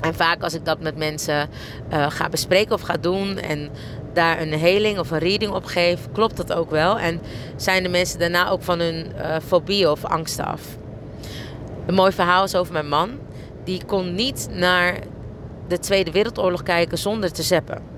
En 0.04 0.14
vaak 0.14 0.44
als 0.44 0.54
ik 0.54 0.66
dat 0.66 0.80
met 0.80 0.98
mensen 0.98 1.50
uh, 1.94 2.12
ga 2.12 2.30
bespreken 2.30 2.74
of 2.74 2.82
ga 2.82 2.98
doen 2.98 3.38
en 3.38 3.70
daar 4.14 4.42
een 4.42 4.54
heling 4.54 5.00
of 5.00 5.12
een 5.12 5.20
reading 5.20 5.52
op 5.52 5.66
geef, 5.66 6.08
klopt 6.12 6.38
dat 6.38 6.54
ook 6.54 6.70
wel. 6.70 7.00
En 7.00 7.22
zijn 7.56 7.84
de 7.84 7.90
mensen 7.90 8.20
daarna 8.20 8.50
ook 8.50 8.64
van 8.64 8.80
hun 8.80 9.12
uh, 9.16 9.36
fobie 9.46 9.92
of 9.92 10.06
angst 10.06 10.40
af. 10.40 10.62
Een 11.86 11.94
mooi 11.94 12.12
verhaal 12.12 12.44
is 12.44 12.56
over 12.56 12.74
mijn 12.74 12.88
man. 12.88 13.10
Die 13.64 13.86
kon 13.86 14.16
niet 14.16 14.48
naar 14.52 15.00
de 15.68 15.80
Tweede 15.80 16.12
Wereldoorlog 16.12 16.64
kijken 16.64 16.98
zonder 16.98 17.32
te 17.32 17.44
zeppen. 17.44 17.93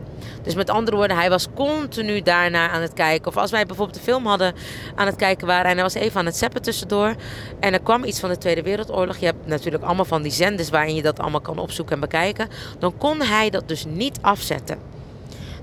Dus 0.46 0.56
met 0.56 0.70
andere 0.70 0.98
woorden, 0.98 1.18
hij 1.18 1.30
was 1.30 1.48
continu 1.56 2.22
daarna 2.22 2.70
aan 2.70 2.82
het 2.82 2.94
kijken. 2.94 3.28
Of 3.28 3.38
als 3.38 3.52
wij 3.52 3.66
bijvoorbeeld 3.66 3.98
een 3.98 4.04
film 4.04 4.26
hadden 4.26 4.54
aan 4.96 5.06
het 5.06 5.16
kijken 5.16 5.48
waren 5.48 5.66
en 5.66 5.74
hij 5.74 5.84
was 5.84 5.94
even 5.94 6.20
aan 6.20 6.26
het 6.26 6.38
zeppen 6.38 6.62
tussendoor. 6.62 7.16
En 7.60 7.74
er 7.74 7.82
kwam 7.82 8.04
iets 8.04 8.20
van 8.20 8.30
de 8.30 8.38
Tweede 8.38 8.62
Wereldoorlog. 8.62 9.18
Je 9.18 9.26
hebt 9.26 9.48
natuurlijk 9.48 9.84
allemaal 9.84 10.06
van 10.06 10.22
die 10.22 10.32
zenders 10.32 10.70
waarin 10.70 10.96
je 10.96 11.02
dat 11.02 11.20
allemaal 11.20 11.42
kan 11.42 11.58
opzoeken 11.58 11.94
en 11.96 12.02
bekijken. 12.02 12.50
Dan 12.80 12.98
kon 12.98 13.22
hij 13.22 13.50
dat 13.50 13.68
dus 13.68 13.86
niet 13.86 14.18
afzetten. 14.22 14.78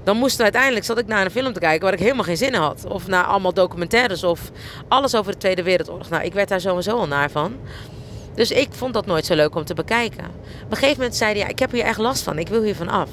Dan 0.05 0.17
moest 0.17 0.41
uiteindelijk 0.41 0.85
zat 0.85 0.99
ik 0.99 1.07
naar 1.07 1.25
een 1.25 1.31
film 1.31 1.53
te 1.53 1.61
kijken 1.61 1.83
waar 1.83 1.93
ik 1.93 1.99
helemaal 1.99 2.25
geen 2.25 2.37
zin 2.37 2.53
in 2.53 2.61
had. 2.61 2.85
Of 2.89 3.07
naar 3.07 3.25
allemaal 3.25 3.55
documentaires 3.55 4.25
of 4.25 4.51
alles 4.89 5.15
over 5.15 5.33
de 5.33 5.39
Tweede 5.39 5.63
Wereldoorlog. 5.63 6.09
Nou, 6.09 6.25
ik 6.25 6.33
werd 6.33 6.49
daar 6.49 6.61
sowieso 6.61 6.97
al 6.97 7.07
naar 7.07 7.31
van. 7.31 7.57
Dus 8.35 8.51
ik 8.51 8.69
vond 8.71 8.95
dat 8.95 9.07
nooit 9.07 9.27
zo 9.27 9.35
leuk 9.35 9.55
om 9.55 9.65
te 9.65 9.75
bekijken. 9.75 10.25
Op 10.65 10.71
een 10.71 10.77
gegeven 10.77 10.97
moment 10.97 11.17
zei 11.17 11.31
hij: 11.31 11.41
ja, 11.41 11.49
Ik 11.49 11.59
heb 11.59 11.73
hier 11.73 11.85
echt 11.85 11.99
last 11.99 12.23
van, 12.23 12.39
ik 12.39 12.49
wil 12.49 12.63
hiervan 12.63 12.89
af. 12.89 13.09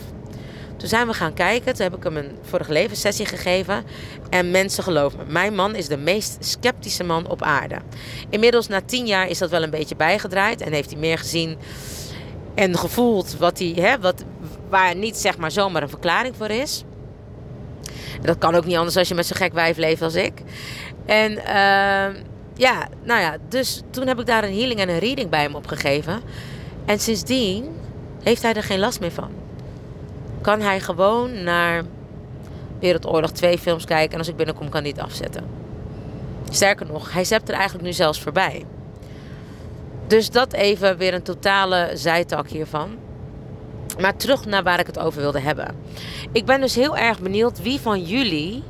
Toen 0.80 0.88
zijn 0.90 1.08
we 1.08 1.14
gaan 1.14 1.34
kijken. 1.34 1.74
Toen 1.74 1.84
heb 1.84 1.96
ik 1.96 2.04
hem 2.04 2.18
een 2.18 2.38
vorige 2.42 2.72
levenssessie 2.72 3.26
gegeven. 3.26 3.84
En 4.30 4.52
mensen 4.52 4.84
geloven 4.84 5.20
me. 5.20 5.32
Mijn 5.32 5.56
man 5.56 5.76
is 5.76 5.88
de 5.88 5.98
meest 5.98 6.38
sceptische 6.40 7.04
man 7.04 7.28
op 7.28 7.42
aarde. 7.42 7.76
Inmiddels 8.30 8.68
na 8.68 8.82
tien 8.82 9.06
jaar 9.06 9.28
is 9.28 9.38
dat 9.38 9.50
wel 9.50 9.64
een 9.64 9.70
beetje 9.70 9.96
bijgedraaid. 9.96 10.62
En 10.62 10.74
heeft 10.74 10.92
hij 10.92 11.00
meer 11.00 11.18
gezien 11.18 11.58
en 12.56 12.78
gevoeld 12.78 13.36
wat 13.38 13.60
hij, 13.60 13.74
hè, 13.76 14.00
wat, 14.00 14.24
waar 14.70 14.96
niet 14.96 15.18
zeg 15.18 15.38
maar 15.38 15.52
zomaar 15.52 15.82
een 15.82 15.90
verklaring 15.90 16.36
voor 16.36 16.50
is. 16.50 16.84
dat 18.22 18.38
kan 18.38 18.56
ook 18.56 18.66
niet 18.66 18.78
anders 18.78 18.98
als 18.98 19.08
je 19.08 19.16
met 19.16 19.26
zo'n 19.26 19.38
gek 19.38 19.54
wijf 19.54 19.78
leeft 19.78 20.02
als 20.02 20.16
ik. 20.16 20.34
En 21.06 21.32
uh, 21.32 22.22
ja, 22.56 22.88
nou 23.04 23.22
ja, 23.22 23.38
dus 23.50 23.82
toen 23.90 24.08
heb 24.08 24.20
ik 24.20 24.26
daar 24.26 24.44
een 24.44 24.58
healing 24.58 24.80
en 24.80 24.90
een 24.90 25.00
reading 25.00 25.30
bij 25.30 25.42
hem 25.42 25.56
opgegeven. 25.56 26.22
En 26.86 27.00
sindsdien 27.00 27.76
heeft 28.24 28.42
hij 28.42 28.54
er 28.54 28.64
geen 28.64 28.80
last 28.80 29.00
meer 29.00 29.12
van. 29.12 29.49
Kan 30.42 30.62
hij 30.62 30.80
gewoon 30.80 31.44
naar 31.44 31.84
Wereldoorlog 32.80 33.32
2 33.32 33.58
films 33.58 33.86
kijken 33.86 34.12
en 34.12 34.18
als 34.18 34.28
ik 34.28 34.36
binnenkom 34.36 34.70
kan 34.70 34.82
hij 34.82 34.90
het 34.90 35.02
afzetten. 35.02 35.44
Sterker 36.50 36.86
nog, 36.86 37.14
hij 37.14 37.24
zept 37.24 37.50
er 37.50 37.56
eigenlijk 37.56 37.86
nu 37.86 37.94
zelfs 37.94 38.22
voorbij. 38.22 38.66
Dus 40.08 40.30
dat 40.30 40.54
even 40.54 40.98
weer 40.98 41.14
een 41.14 41.24
totale 41.24 41.92
zijtak 41.94 42.48
hiervan. 42.48 42.98
Maar 44.00 44.16
terug 44.16 44.46
naar 44.46 44.64
waar 44.64 44.80
ik 44.80 44.88
het 44.88 45.00
over 45.00 45.22
wilde 45.22 45.40
hebben. 45.40 45.76
Ik 46.32 46.46
ben 46.46 46.62
dus 46.62 46.76
heel 46.76 46.98
erg 46.98 47.20
benieuwd 47.20 47.62
wie 47.62 47.80
van 47.80 48.04
jullie 48.04 48.64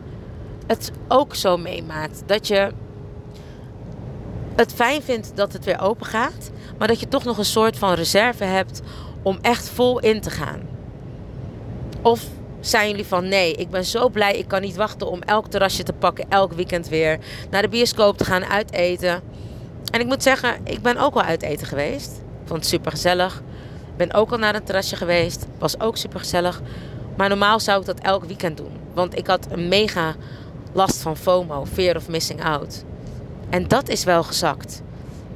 het 0.68 0.92
ook 1.08 1.36
zo 1.36 1.58
meemaakt. 1.58 2.24
Dat 2.26 2.48
je 2.48 2.72
het 4.56 4.74
fijn 4.74 5.02
vindt 5.02 5.32
dat 5.36 5.54
het 5.54 5.66
weer 5.66 5.82
open 5.82 6.06
gaat, 6.06 6.52
maar 6.78 6.88
dat 6.88 7.00
je 7.00 7.08
toch 7.08 7.24
nog 7.24 7.38
een 7.38 7.46
soort 7.46 7.78
van 7.78 7.94
reserve 7.94 8.44
hebt 8.44 8.82
om 9.22 9.38
echt 9.42 9.70
vol 9.70 10.00
in 10.00 10.22
te 10.22 10.30
gaan. 10.30 10.79
Of 12.02 12.24
zijn 12.60 12.90
jullie 12.90 13.06
van 13.06 13.28
nee, 13.28 13.54
ik 13.54 13.70
ben 13.70 13.86
zo 13.86 14.10
blij, 14.10 14.38
ik 14.38 14.48
kan 14.48 14.62
niet 14.62 14.76
wachten 14.76 15.08
om 15.08 15.22
elk 15.22 15.48
terrasje 15.48 15.84
te 15.84 15.94
pakken, 15.94 16.26
elk 16.30 16.54
weekend 16.54 16.88
weer 16.88 17.20
naar 17.50 17.62
de 17.62 17.70
bioscoop 17.70 18.18
te 18.18 18.26
gaan 18.26 18.46
uiteten. 18.46 19.22
En 19.92 20.00
ik 20.00 20.06
moet 20.06 20.24
zeggen, 20.24 20.58
ik 20.64 20.82
ben 20.82 20.98
ook 20.98 21.14
al 21.14 21.22
uiteten 21.22 21.68
geweest. 21.68 22.12
Ik 22.12 22.48
vond 22.48 22.60
het 22.60 22.70
super 22.70 22.92
gezellig. 22.92 23.42
Ben 23.98 24.14
ook 24.14 24.32
al 24.32 24.38
naar 24.38 24.56
een 24.56 24.64
terrasje 24.64 24.96
geweest. 24.96 25.46
Was 25.58 25.80
ook 25.80 25.98
super 25.98 26.20
gezellig. 26.20 26.62
Maar 27.18 27.30
normaal 27.30 27.60
zou 27.60 27.80
ik 27.80 27.86
dat 27.86 28.00
elk 28.00 28.24
weekend 28.24 28.58
doen. 28.58 28.72
Want 28.94 29.18
ik 29.18 29.28
had 29.28 29.48
een 29.50 29.68
mega 29.68 30.16
last 30.72 31.02
van 31.02 31.18
FOMO, 31.18 31.66
fear 31.66 31.96
of 31.96 32.10
missing 32.10 32.44
out. 32.44 32.84
En 33.50 33.68
dat 33.68 33.90
is 33.90 34.04
wel 34.04 34.24
gezakt. 34.24 34.82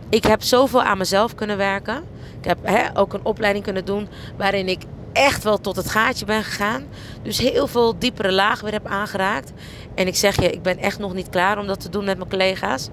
Ik 0.09 0.23
heb 0.23 0.41
zoveel 0.41 0.83
aan 0.83 0.97
mezelf 0.97 1.35
kunnen 1.35 1.57
werken. 1.57 2.03
Ik 2.39 2.45
heb 2.47 2.57
hè, 2.61 2.97
ook 2.99 3.13
een 3.13 3.25
opleiding 3.25 3.63
kunnen 3.63 3.85
doen 3.85 4.07
waarin 4.37 4.67
ik 4.67 4.81
echt 5.13 5.43
wel 5.43 5.57
tot 5.57 5.75
het 5.75 5.89
gaatje 5.89 6.25
ben 6.25 6.43
gegaan. 6.43 6.83
Dus 7.21 7.37
heel 7.37 7.67
veel 7.67 7.99
diepere 7.99 8.31
lagen 8.31 8.63
weer 8.63 8.73
heb 8.73 8.87
aangeraakt. 8.87 9.51
En 9.95 10.07
ik 10.07 10.15
zeg 10.15 10.35
je, 10.35 10.49
ik 10.49 10.61
ben 10.61 10.77
echt 10.77 10.99
nog 10.99 11.13
niet 11.13 11.29
klaar 11.29 11.57
om 11.57 11.67
dat 11.67 11.79
te 11.79 11.89
doen 11.89 12.05
met 12.05 12.17
mijn 12.17 12.29
collega's. 12.29 12.89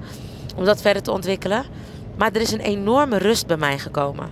Om 0.56 0.64
dat 0.64 0.80
verder 0.80 1.02
te 1.02 1.12
ontwikkelen. 1.12 1.64
Maar 2.16 2.30
er 2.32 2.40
is 2.40 2.52
een 2.52 2.60
enorme 2.60 3.18
rust 3.18 3.46
bij 3.46 3.56
mij 3.56 3.78
gekomen. 3.78 4.28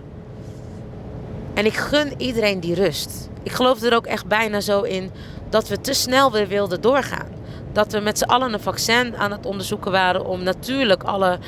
En 1.54 1.66
ik 1.66 1.76
gun 1.76 2.12
iedereen 2.16 2.60
die 2.60 2.74
rust. 2.74 3.28
Ik 3.42 3.52
geloof 3.52 3.82
er 3.82 3.94
ook 3.94 4.06
echt 4.06 4.26
bijna 4.26 4.60
zo 4.60 4.80
in 4.80 5.10
dat 5.50 5.68
we 5.68 5.80
te 5.80 5.92
snel 5.92 6.32
weer 6.32 6.48
wilden 6.48 6.80
doorgaan 6.80 7.36
dat 7.72 7.92
we 7.92 8.00
met 8.00 8.18
z'n 8.18 8.24
allen 8.24 8.52
een 8.52 8.60
vaccin 8.60 9.16
aan 9.16 9.30
het 9.30 9.46
onderzoeken 9.46 9.90
waren 9.90 10.26
om 10.26 10.42
natuurlijk 10.42 11.02
alle 11.02 11.38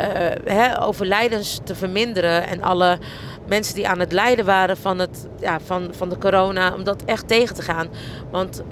uh, 0.00 0.06
hè, 0.44 0.82
overlijdens 0.82 1.60
te 1.64 1.74
verminderen 1.74 2.46
en 2.46 2.62
alle 2.62 2.98
mensen 3.46 3.74
die 3.74 3.88
aan 3.88 3.98
het 3.98 4.12
lijden 4.12 4.44
waren 4.44 4.76
van, 4.76 4.98
het, 4.98 5.28
ja, 5.40 5.60
van, 5.60 5.88
van 5.90 6.08
de 6.08 6.18
corona, 6.18 6.74
om 6.74 6.84
dat 6.84 7.04
echt 7.04 7.28
tegen 7.28 7.54
te 7.54 7.62
gaan. 7.62 7.88
Want 8.30 8.62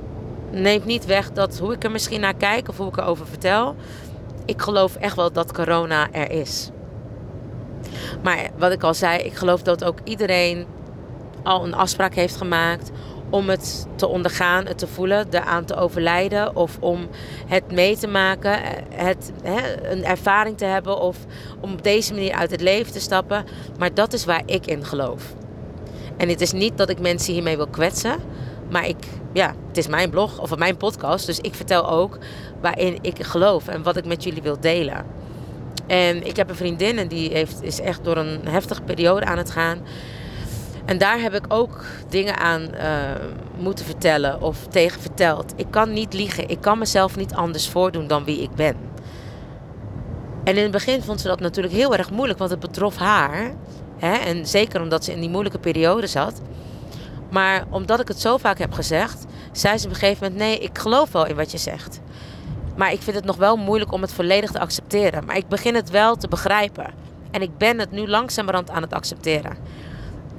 neemt 0.51 0.85
niet 0.85 1.07
weg 1.07 1.33
dat 1.33 1.59
hoe 1.59 1.73
ik 1.73 1.85
er 1.85 1.91
misschien 1.91 2.21
naar 2.21 2.35
kijk 2.35 2.69
of 2.69 2.77
hoe 2.77 2.89
ik 2.89 2.97
erover 2.97 3.27
vertel. 3.27 3.77
Ik 4.45 4.63
geloof 4.63 4.97
echt 4.97 5.17
wel 5.17 5.33
dat 5.33 5.53
corona 5.53 6.13
er 6.13 6.31
is. 6.31 6.71
Maar 8.23 8.51
wat 8.57 8.73
ik 8.73 8.83
al 8.83 8.95
zei, 8.95 9.19
ik 9.19 9.35
geloof 9.35 9.63
dat 9.63 9.85
ook 9.85 9.99
iedereen 10.05 10.67
al 11.43 11.65
een 11.65 11.75
afspraak 11.75 12.15
heeft 12.15 12.37
gemaakt 12.37 12.91
om 13.33 13.49
het 13.49 13.87
te 13.97 14.07
ondergaan, 14.07 14.67
het 14.67 14.79
te 14.79 14.87
voelen, 14.87 15.27
eraan 15.31 15.65
te 15.65 15.77
overlijden 15.77 16.57
of 16.57 16.77
om 16.81 17.09
het 17.47 17.73
mee 17.73 17.97
te 17.97 18.07
maken, 18.07 18.61
het, 18.91 19.33
hè, 19.43 19.91
een 19.91 20.05
ervaring 20.05 20.59
te 20.59 20.65
hebben 20.65 21.01
of 21.01 21.17
om 21.61 21.73
op 21.73 21.83
deze 21.83 22.15
manier 22.15 22.33
uit 22.33 22.51
het 22.51 22.61
leven 22.61 22.93
te 22.93 23.01
stappen. 23.01 23.45
Maar 23.79 23.95
dat 23.95 24.13
is 24.13 24.25
waar 24.25 24.43
ik 24.47 24.67
in 24.67 24.85
geloof. 24.85 25.35
En 26.17 26.29
het 26.29 26.41
is 26.41 26.53
niet 26.53 26.79
dat 26.79 26.91
ik 26.91 27.01
mensen 27.01 27.33
hiermee 27.33 27.57
wil 27.57 27.69
kwetsen, 27.69 28.17
maar 28.71 28.89
ik, 28.89 29.05
ja, 29.33 29.55
het 29.69 29.77
is 29.77 29.87
mijn 29.87 30.11
blog 30.11 30.41
of 30.41 30.57
mijn 30.57 30.77
podcast, 30.77 31.27
dus 31.27 31.39
ik 31.39 31.55
vertel 31.55 31.91
ook 31.91 32.19
waarin 32.61 32.99
ik 33.01 33.23
geloof 33.23 33.69
en 33.69 33.83
wat 33.83 33.97
ik 33.97 34.05
met 34.05 34.25
jullie 34.25 34.43
wil 34.43 34.61
delen. 34.61 35.05
En 35.87 36.27
ik 36.27 36.37
heb 36.37 36.49
een 36.49 36.57
vriendin 36.57 36.99
en 36.99 37.09
die 37.09 37.31
heeft, 37.33 37.63
is 37.63 37.81
echt 37.81 38.05
door 38.05 38.17
een 38.17 38.41
heftige 38.49 38.83
periode 38.83 39.27
aan 39.27 39.39
het 39.39 39.51
gaan. 39.51 39.79
En 40.93 40.99
daar 40.99 41.21
heb 41.21 41.35
ik 41.35 41.45
ook 41.49 41.85
dingen 42.09 42.37
aan 42.37 42.61
uh, 42.75 42.89
moeten 43.59 43.85
vertellen 43.85 44.43
of 44.43 44.67
tegen 44.67 45.01
verteld. 45.01 45.53
Ik 45.57 45.67
kan 45.71 45.93
niet 45.93 46.13
liegen. 46.13 46.49
Ik 46.49 46.61
kan 46.61 46.79
mezelf 46.79 47.17
niet 47.17 47.35
anders 47.35 47.69
voordoen 47.69 48.07
dan 48.07 48.25
wie 48.25 48.43
ik 48.43 48.51
ben. 48.55 48.77
En 50.45 50.57
in 50.57 50.63
het 50.63 50.73
begin 50.73 51.03
vond 51.03 51.21
ze 51.21 51.29
dat 51.29 51.41
natuurlijk 51.41 51.75
heel 51.75 51.97
erg 51.97 52.11
moeilijk, 52.11 52.39
want 52.39 52.51
het 52.51 52.61
betrof 52.61 52.97
haar. 52.97 53.55
Hè? 53.99 54.13
En 54.13 54.47
zeker 54.47 54.81
omdat 54.81 55.05
ze 55.05 55.13
in 55.13 55.21
die 55.21 55.29
moeilijke 55.29 55.59
periode 55.59 56.07
zat. 56.07 56.41
Maar 57.31 57.65
omdat 57.71 58.01
ik 58.01 58.09
het 58.09 58.21
zo 58.21 58.37
vaak 58.37 58.59
heb 58.59 58.73
gezegd, 58.73 59.25
zei 59.53 59.79
ze 59.79 59.87
op 59.87 59.93
een 59.93 59.99
gegeven 59.99 60.23
moment: 60.23 60.49
Nee, 60.49 60.59
ik 60.59 60.79
geloof 60.79 61.13
wel 61.13 61.27
in 61.27 61.37
wat 61.37 61.53
je 61.53 61.59
zegt. 61.59 62.01
Maar 62.77 62.93
ik 62.93 63.03
vind 63.03 63.17
het 63.17 63.25
nog 63.25 63.37
wel 63.37 63.57
moeilijk 63.57 63.93
om 63.93 64.03
het 64.03 64.13
volledig 64.13 64.51
te 64.51 64.61
accepteren. 64.61 65.25
Maar 65.25 65.37
ik 65.37 65.49
begin 65.49 65.75
het 65.75 65.91
wel 65.91 66.17
te 66.17 66.29
begrijpen. 66.29 66.93
En 67.31 67.43
ik 67.43 67.59
ben 67.59 67.79
het 67.79 67.91
nu 67.91 68.09
langzamerhand 68.09 68.71
aan 68.71 68.83
het 68.83 68.93
accepteren. 68.93 69.57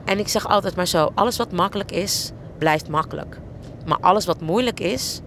En 0.05 0.19
ik 0.19 0.27
zeg 0.27 0.47
altijd 0.47 0.75
maar 0.75 0.87
zo: 0.87 1.11
alles 1.15 1.37
wat 1.37 1.51
makkelijk 1.51 1.91
is, 1.91 2.31
blijft 2.57 2.89
makkelijk. 2.89 3.39
Maar 3.85 3.97
alles 4.01 4.25
wat 4.25 4.41
moeilijk 4.41 4.79
is, 4.79 5.21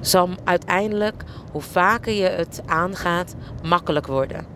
zal 0.00 0.28
uiteindelijk, 0.44 1.22
hoe 1.52 1.62
vaker 1.62 2.12
je 2.12 2.28
het 2.28 2.62
aangaat, 2.66 3.34
makkelijk 3.62 4.06
worden. 4.06 4.46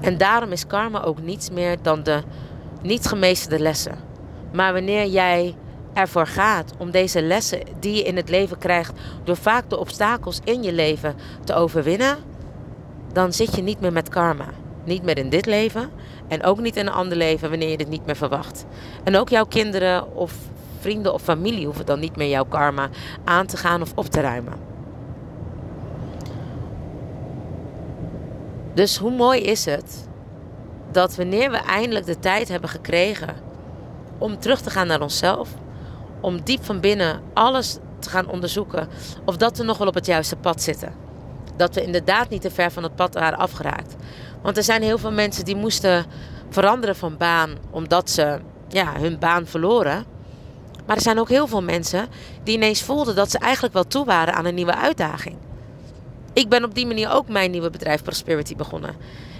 En 0.00 0.18
daarom 0.18 0.52
is 0.52 0.66
karma 0.66 1.02
ook 1.02 1.20
niets 1.20 1.50
meer 1.50 1.76
dan 1.82 2.02
de 2.02 2.22
niet 2.82 3.06
gemeesterde 3.06 3.58
lessen. 3.58 3.98
Maar 4.52 4.72
wanneer 4.72 5.06
jij 5.06 5.54
ervoor 5.92 6.26
gaat 6.26 6.72
om 6.78 6.90
deze 6.90 7.22
lessen 7.22 7.60
die 7.80 7.94
je 7.94 8.02
in 8.02 8.16
het 8.16 8.28
leven 8.28 8.58
krijgt, 8.58 8.92
door 9.24 9.36
vaak 9.36 9.70
de 9.70 9.78
obstakels 9.78 10.40
in 10.44 10.62
je 10.62 10.72
leven 10.72 11.14
te 11.44 11.54
overwinnen, 11.54 12.16
dan 13.12 13.32
zit 13.32 13.56
je 13.56 13.62
niet 13.62 13.80
meer 13.80 13.92
met 13.92 14.08
karma. 14.08 14.46
Niet 14.84 15.02
meer 15.02 15.18
in 15.18 15.28
dit 15.28 15.46
leven 15.46 15.90
en 16.28 16.42
ook 16.42 16.60
niet 16.60 16.76
in 16.76 16.86
een 16.86 16.92
ander 16.92 17.16
leven 17.16 17.50
wanneer 17.50 17.70
je 17.70 17.76
dit 17.76 17.88
niet 17.88 18.06
meer 18.06 18.16
verwacht. 18.16 18.66
En 19.04 19.16
ook 19.16 19.28
jouw 19.28 19.44
kinderen 19.44 20.14
of 20.16 20.34
vrienden 20.80 21.12
of 21.14 21.22
familie 21.22 21.64
hoeven 21.64 21.86
dan 21.86 22.00
niet 22.00 22.16
meer 22.16 22.28
jouw 22.28 22.44
karma 22.44 22.88
aan 23.24 23.46
te 23.46 23.56
gaan 23.56 23.82
of 23.82 23.92
op 23.94 24.06
te 24.06 24.20
ruimen. 24.20 24.52
Dus 28.74 28.96
hoe 28.96 29.10
mooi 29.10 29.40
is 29.40 29.64
het 29.64 30.08
dat 30.92 31.16
wanneer 31.16 31.50
we 31.50 31.56
eindelijk 31.56 32.06
de 32.06 32.18
tijd 32.18 32.48
hebben 32.48 32.70
gekregen 32.70 33.34
om 34.18 34.38
terug 34.38 34.60
te 34.60 34.70
gaan 34.70 34.86
naar 34.86 35.00
onszelf, 35.00 35.48
om 36.20 36.40
diep 36.42 36.64
van 36.64 36.80
binnen 36.80 37.20
alles 37.32 37.78
te 37.98 38.10
gaan 38.10 38.28
onderzoeken 38.28 38.88
of 39.24 39.36
dat 39.36 39.56
we 39.56 39.64
nog 39.64 39.78
wel 39.78 39.86
op 39.86 39.94
het 39.94 40.06
juiste 40.06 40.36
pad 40.36 40.62
zitten. 40.62 40.92
Dat 41.56 41.74
we 41.74 41.82
inderdaad 41.82 42.28
niet 42.28 42.40
te 42.40 42.50
ver 42.50 42.70
van 42.70 42.82
het 42.82 42.94
pad 42.94 43.14
waren 43.14 43.38
afgeraakt. 43.38 43.96
Want 44.44 44.56
er 44.56 44.62
zijn 44.62 44.82
heel 44.82 44.98
veel 44.98 45.12
mensen 45.12 45.44
die 45.44 45.56
moesten 45.56 46.06
veranderen 46.50 46.96
van 46.96 47.16
baan 47.16 47.56
omdat 47.70 48.10
ze 48.10 48.40
ja, 48.68 48.92
hun 48.98 49.18
baan 49.18 49.46
verloren. 49.46 50.04
Maar 50.86 50.96
er 50.96 51.02
zijn 51.02 51.18
ook 51.18 51.28
heel 51.28 51.46
veel 51.46 51.62
mensen 51.62 52.08
die 52.42 52.56
ineens 52.56 52.82
voelden 52.82 53.14
dat 53.14 53.30
ze 53.30 53.38
eigenlijk 53.38 53.74
wel 53.74 53.86
toe 53.86 54.04
waren 54.04 54.34
aan 54.34 54.44
een 54.44 54.54
nieuwe 54.54 54.76
uitdaging. 54.76 55.36
Ik 56.32 56.48
ben 56.48 56.64
op 56.64 56.74
die 56.74 56.86
manier 56.86 57.10
ook 57.10 57.28
mijn 57.28 57.50
nieuwe 57.50 57.70
bedrijf 57.70 58.02
Prosperity 58.02 58.56
begonnen. 58.56 58.96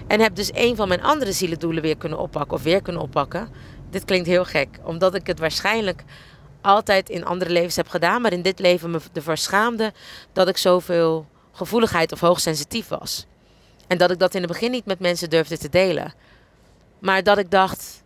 En 0.07 0.19
heb 0.19 0.35
dus 0.35 0.49
een 0.53 0.75
van 0.75 0.87
mijn 0.87 1.03
andere 1.03 1.31
zielendoelen 1.31 1.81
weer 1.81 1.97
kunnen 1.97 2.19
oppakken 2.19 2.57
of 2.57 2.63
weer 2.63 2.81
kunnen 2.81 3.01
oppakken. 3.01 3.49
Dit 3.89 4.05
klinkt 4.05 4.27
heel 4.27 4.45
gek, 4.45 4.79
omdat 4.83 5.15
ik 5.15 5.27
het 5.27 5.39
waarschijnlijk 5.39 6.03
altijd 6.61 7.09
in 7.09 7.25
andere 7.25 7.51
levens 7.51 7.75
heb 7.75 7.87
gedaan, 7.87 8.21
maar 8.21 8.33
in 8.33 8.41
dit 8.41 8.59
leven 8.59 8.91
me 8.91 8.99
ervoor 9.13 9.37
schaamde 9.37 9.93
dat 10.33 10.47
ik 10.47 10.57
zoveel 10.57 11.25
gevoeligheid 11.51 12.11
of 12.11 12.19
hoogsensitief 12.19 12.87
was. 12.87 13.25
En 13.87 13.97
dat 13.97 14.11
ik 14.11 14.19
dat 14.19 14.33
in 14.35 14.41
het 14.41 14.51
begin 14.51 14.71
niet 14.71 14.85
met 14.85 14.99
mensen 14.99 15.29
durfde 15.29 15.57
te 15.57 15.69
delen. 15.69 16.13
Maar 16.99 17.23
dat 17.23 17.37
ik 17.37 17.51
dacht, 17.51 18.03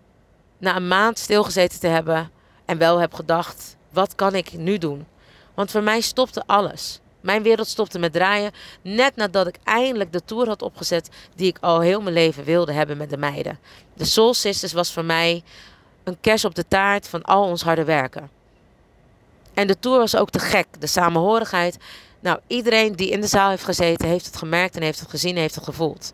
na 0.57 0.75
een 0.75 0.87
maand 0.87 1.19
stilgezeten 1.19 1.79
te 1.79 1.87
hebben 1.87 2.31
en 2.65 2.77
wel 2.77 2.99
heb 2.99 3.13
gedacht, 3.13 3.75
wat 3.91 4.15
kan 4.15 4.35
ik 4.35 4.57
nu 4.57 4.77
doen? 4.77 5.07
Want 5.53 5.71
voor 5.71 5.83
mij 5.83 6.01
stopte 6.01 6.43
alles. 6.45 6.99
Mijn 7.21 7.43
wereld 7.43 7.67
stopte 7.67 7.99
met 7.99 8.13
draaien 8.13 8.51
net 8.81 9.15
nadat 9.15 9.47
ik 9.47 9.57
eindelijk 9.63 10.13
de 10.13 10.25
tour 10.25 10.47
had 10.47 10.61
opgezet 10.61 11.09
die 11.35 11.47
ik 11.47 11.57
al 11.61 11.79
heel 11.79 12.01
mijn 12.01 12.13
leven 12.13 12.43
wilde 12.43 12.73
hebben 12.73 12.97
met 12.97 13.09
de 13.09 13.17
meiden. 13.17 13.59
De 13.93 14.05
Soul 14.05 14.33
Sisters 14.33 14.73
was 14.73 14.93
voor 14.93 15.05
mij 15.05 15.43
een 16.03 16.17
kers 16.21 16.45
op 16.45 16.55
de 16.55 16.67
taart 16.67 17.07
van 17.07 17.23
al 17.23 17.43
ons 17.43 17.61
harde 17.61 17.83
werken. 17.83 18.29
En 19.53 19.67
de 19.67 19.79
tour 19.79 19.97
was 19.97 20.15
ook 20.15 20.29
te 20.29 20.39
gek, 20.39 20.67
de 20.79 20.87
samenhorigheid. 20.87 21.77
Nou, 22.19 22.39
iedereen 22.47 22.95
die 22.95 23.09
in 23.09 23.21
de 23.21 23.27
zaal 23.27 23.49
heeft 23.49 23.63
gezeten, 23.63 24.07
heeft 24.07 24.25
het 24.25 24.37
gemerkt 24.37 24.75
en 24.75 24.81
heeft 24.81 24.99
het 24.99 25.09
gezien 25.09 25.35
en 25.35 25.41
heeft 25.41 25.55
het 25.55 25.63
gevoeld. 25.63 26.13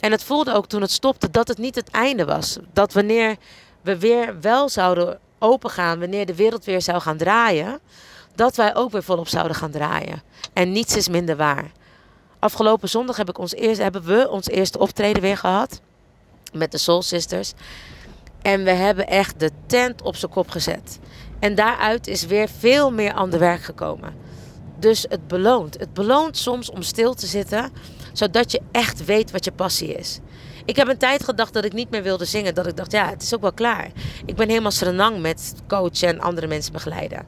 En 0.00 0.10
het 0.10 0.22
voelde 0.22 0.54
ook 0.54 0.66
toen 0.66 0.80
het 0.80 0.90
stopte 0.90 1.30
dat 1.30 1.48
het 1.48 1.58
niet 1.58 1.74
het 1.74 1.90
einde 1.90 2.24
was. 2.24 2.58
Dat 2.72 2.92
wanneer 2.92 3.36
we 3.80 3.98
weer 3.98 4.40
wel 4.40 4.68
zouden 4.68 5.18
opengaan, 5.38 5.98
wanneer 6.00 6.26
de 6.26 6.34
wereld 6.34 6.64
weer 6.64 6.82
zou 6.82 7.00
gaan 7.00 7.16
draaien, 7.16 7.80
dat 8.34 8.56
wij 8.56 8.74
ook 8.74 8.90
weer 8.90 9.02
volop 9.02 9.28
zouden 9.28 9.56
gaan 9.56 9.70
draaien. 9.70 10.22
En 10.52 10.72
niets 10.72 10.96
is 10.96 11.08
minder 11.08 11.36
waar. 11.36 11.70
Afgelopen 12.38 12.88
zondag 12.88 13.16
heb 13.16 13.28
ik 13.28 13.38
ons 13.38 13.54
eerst, 13.54 13.80
hebben 13.80 14.04
we 14.04 14.30
ons 14.30 14.48
eerste 14.48 14.78
optreden 14.78 15.22
weer 15.22 15.36
gehad 15.36 15.80
met 16.52 16.72
de 16.72 16.78
Soul 16.78 17.02
Sisters. 17.02 17.52
En 18.42 18.64
we 18.64 18.70
hebben 18.70 19.06
echt 19.06 19.40
de 19.40 19.50
tent 19.66 20.02
op 20.02 20.16
zijn 20.16 20.30
kop 20.30 20.50
gezet. 20.50 20.98
En 21.38 21.54
daaruit 21.54 22.06
is 22.06 22.26
weer 22.26 22.48
veel 22.58 22.92
meer 22.92 23.12
aan 23.12 23.30
de 23.30 23.38
werk 23.38 23.62
gekomen. 23.62 24.25
Dus 24.78 25.06
het 25.08 25.28
beloont. 25.28 25.78
Het 25.78 25.94
beloont 25.94 26.36
soms 26.36 26.70
om 26.70 26.82
stil 26.82 27.14
te 27.14 27.26
zitten, 27.26 27.72
zodat 28.12 28.52
je 28.52 28.60
echt 28.72 29.04
weet 29.04 29.30
wat 29.30 29.44
je 29.44 29.52
passie 29.52 29.94
is. 29.94 30.18
Ik 30.64 30.76
heb 30.76 30.88
een 30.88 30.98
tijd 30.98 31.24
gedacht 31.24 31.52
dat 31.52 31.64
ik 31.64 31.72
niet 31.72 31.90
meer 31.90 32.02
wilde 32.02 32.24
zingen. 32.24 32.54
Dat 32.54 32.66
ik 32.66 32.76
dacht, 32.76 32.92
ja, 32.92 33.08
het 33.08 33.22
is 33.22 33.34
ook 33.34 33.40
wel 33.40 33.52
klaar. 33.52 33.90
Ik 34.26 34.36
ben 34.36 34.48
helemaal 34.48 34.70
serenang 34.70 35.20
met 35.20 35.54
coachen 35.66 36.08
en 36.08 36.20
andere 36.20 36.46
mensen 36.46 36.72
begeleiden. 36.72 37.24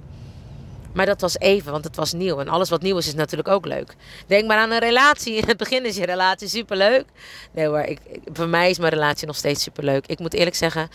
Maar 0.92 1.06
dat 1.06 1.20
was 1.20 1.38
even, 1.38 1.72
want 1.72 1.84
het 1.84 1.96
was 1.96 2.12
nieuw. 2.12 2.38
En 2.38 2.48
alles 2.48 2.68
wat 2.68 2.82
nieuw 2.82 2.96
is, 2.96 3.06
is 3.06 3.14
natuurlijk 3.14 3.48
ook 3.48 3.66
leuk. 3.66 3.96
Denk 4.26 4.46
maar 4.46 4.58
aan 4.58 4.70
een 4.70 4.78
relatie. 4.78 5.34
In 5.34 5.44
het 5.46 5.56
begin 5.56 5.84
is 5.84 5.96
je 5.96 6.06
relatie 6.06 6.48
superleuk. 6.48 7.04
Nee 7.52 7.66
hoor, 7.66 7.80
ik, 7.80 8.00
voor 8.32 8.48
mij 8.48 8.70
is 8.70 8.78
mijn 8.78 8.92
relatie 8.92 9.26
nog 9.26 9.36
steeds 9.36 9.62
superleuk. 9.62 10.06
Ik 10.06 10.18
moet 10.18 10.34
eerlijk 10.34 10.56
zeggen 10.56 10.88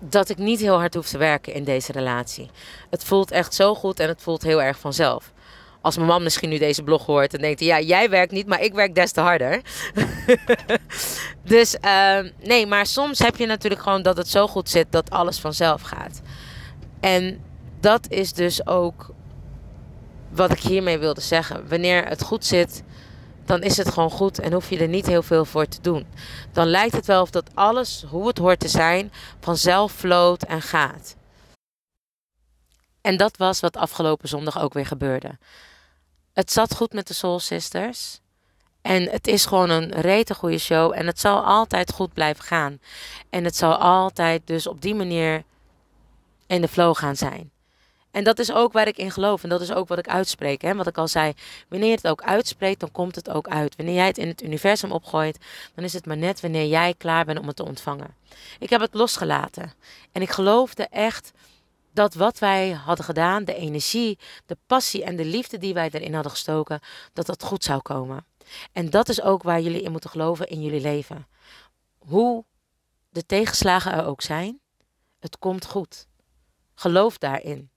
dat 0.00 0.28
ik 0.28 0.38
niet 0.38 0.60
heel 0.60 0.78
hard 0.78 0.94
hoef 0.94 1.08
te 1.08 1.18
werken 1.18 1.54
in 1.54 1.64
deze 1.64 1.92
relatie. 1.92 2.50
Het 2.90 3.04
voelt 3.04 3.30
echt 3.30 3.54
zo 3.54 3.74
goed 3.74 4.00
en 4.00 4.08
het 4.08 4.22
voelt 4.22 4.42
heel 4.42 4.62
erg 4.62 4.78
vanzelf. 4.78 5.32
Als 5.80 5.96
mijn 5.96 6.08
man 6.08 6.22
misschien 6.22 6.48
nu 6.48 6.58
deze 6.58 6.82
blog 6.82 7.06
hoort, 7.06 7.30
dan 7.30 7.40
denkt 7.40 7.60
ja, 7.60 7.80
jij 7.80 8.10
werkt 8.10 8.32
niet, 8.32 8.46
maar 8.46 8.62
ik 8.62 8.74
werk 8.74 8.94
des 8.94 9.12
te 9.12 9.20
harder. 9.20 9.60
dus 11.42 11.76
uh, 11.84 12.18
nee, 12.42 12.66
maar 12.66 12.86
soms 12.86 13.18
heb 13.18 13.36
je 13.36 13.46
natuurlijk 13.46 13.82
gewoon 13.82 14.02
dat 14.02 14.16
het 14.16 14.28
zo 14.28 14.46
goed 14.46 14.68
zit 14.68 14.86
dat 14.90 15.10
alles 15.10 15.38
vanzelf 15.38 15.82
gaat. 15.82 16.20
En 17.00 17.40
dat 17.80 18.08
is 18.08 18.32
dus 18.32 18.66
ook 18.66 19.10
wat 20.28 20.52
ik 20.52 20.60
hiermee 20.60 20.98
wilde 20.98 21.20
zeggen. 21.20 21.68
Wanneer 21.68 22.04
het 22.04 22.22
goed 22.22 22.44
zit, 22.44 22.82
dan 23.50 23.62
is 23.62 23.76
het 23.76 23.90
gewoon 23.90 24.10
goed 24.10 24.38
en 24.38 24.52
hoef 24.52 24.70
je 24.70 24.78
er 24.78 24.88
niet 24.88 25.06
heel 25.06 25.22
veel 25.22 25.44
voor 25.44 25.66
te 25.66 25.80
doen. 25.80 26.06
Dan 26.52 26.66
lijkt 26.66 26.94
het 26.94 27.06
wel 27.06 27.22
of 27.22 27.30
dat 27.30 27.50
alles, 27.54 28.04
hoe 28.08 28.26
het 28.26 28.38
hoort 28.38 28.60
te 28.60 28.68
zijn, 28.68 29.12
vanzelf 29.40 29.92
floot 29.92 30.42
en 30.42 30.62
gaat. 30.62 31.16
En 33.00 33.16
dat 33.16 33.36
was 33.36 33.60
wat 33.60 33.76
afgelopen 33.76 34.28
zondag 34.28 34.60
ook 34.60 34.72
weer 34.72 34.86
gebeurde. 34.86 35.38
Het 36.32 36.52
zat 36.52 36.74
goed 36.74 36.92
met 36.92 37.06
de 37.06 37.14
Soul 37.14 37.38
Sisters. 37.38 38.20
En 38.82 39.08
het 39.10 39.26
is 39.26 39.46
gewoon 39.46 39.70
een 39.70 39.90
rete 39.90 40.34
goede 40.34 40.58
show. 40.58 40.92
En 40.96 41.06
het 41.06 41.20
zal 41.20 41.44
altijd 41.44 41.92
goed 41.92 42.12
blijven 42.12 42.44
gaan. 42.44 42.80
En 43.30 43.44
het 43.44 43.56
zal 43.56 43.76
altijd 43.76 44.46
dus 44.46 44.66
op 44.66 44.80
die 44.80 44.94
manier 44.94 45.42
in 46.46 46.60
de 46.60 46.68
flow 46.68 46.96
gaan 46.96 47.16
zijn. 47.16 47.50
En 48.10 48.24
dat 48.24 48.38
is 48.38 48.52
ook 48.52 48.72
waar 48.72 48.86
ik 48.86 48.96
in 48.96 49.10
geloof. 49.10 49.42
En 49.42 49.48
dat 49.48 49.60
is 49.60 49.72
ook 49.72 49.88
wat 49.88 49.98
ik 49.98 50.08
uitspreek. 50.08 50.62
Hè? 50.62 50.74
Wat 50.74 50.86
ik 50.86 50.98
al 50.98 51.08
zei. 51.08 51.32
Wanneer 51.68 51.88
je 51.88 51.94
het 51.94 52.08
ook 52.08 52.22
uitspreekt, 52.22 52.80
dan 52.80 52.92
komt 52.92 53.14
het 53.14 53.30
ook 53.30 53.48
uit. 53.48 53.76
Wanneer 53.76 53.94
jij 53.94 54.06
het 54.06 54.18
in 54.18 54.28
het 54.28 54.42
universum 54.42 54.92
opgooit, 54.92 55.38
dan 55.74 55.84
is 55.84 55.92
het 55.92 56.06
maar 56.06 56.16
net 56.16 56.40
wanneer 56.40 56.66
jij 56.66 56.94
klaar 56.98 57.24
bent 57.24 57.38
om 57.38 57.46
het 57.46 57.56
te 57.56 57.64
ontvangen. 57.64 58.14
Ik 58.58 58.70
heb 58.70 58.80
het 58.80 58.94
losgelaten. 58.94 59.72
En 60.12 60.22
ik 60.22 60.30
geloofde 60.30 60.86
echt 60.86 61.32
dat 61.92 62.14
wat 62.14 62.38
wij 62.38 62.70
hadden 62.70 63.04
gedaan, 63.04 63.44
de 63.44 63.54
energie, 63.54 64.18
de 64.46 64.56
passie 64.66 65.04
en 65.04 65.16
de 65.16 65.24
liefde 65.24 65.58
die 65.58 65.74
wij 65.74 65.88
erin 65.90 66.14
hadden 66.14 66.32
gestoken, 66.32 66.80
dat 67.12 67.26
dat 67.26 67.42
goed 67.42 67.64
zou 67.64 67.80
komen. 67.80 68.26
En 68.72 68.90
dat 68.90 69.08
is 69.08 69.22
ook 69.22 69.42
waar 69.42 69.60
jullie 69.60 69.82
in 69.82 69.90
moeten 69.90 70.10
geloven 70.10 70.48
in 70.48 70.62
jullie 70.62 70.80
leven. 70.80 71.26
Hoe 71.98 72.44
de 73.08 73.26
tegenslagen 73.26 73.92
er 73.92 74.04
ook 74.04 74.22
zijn, 74.22 74.60
het 75.18 75.38
komt 75.38 75.66
goed. 75.66 76.06
Geloof 76.74 77.18
daarin. 77.18 77.70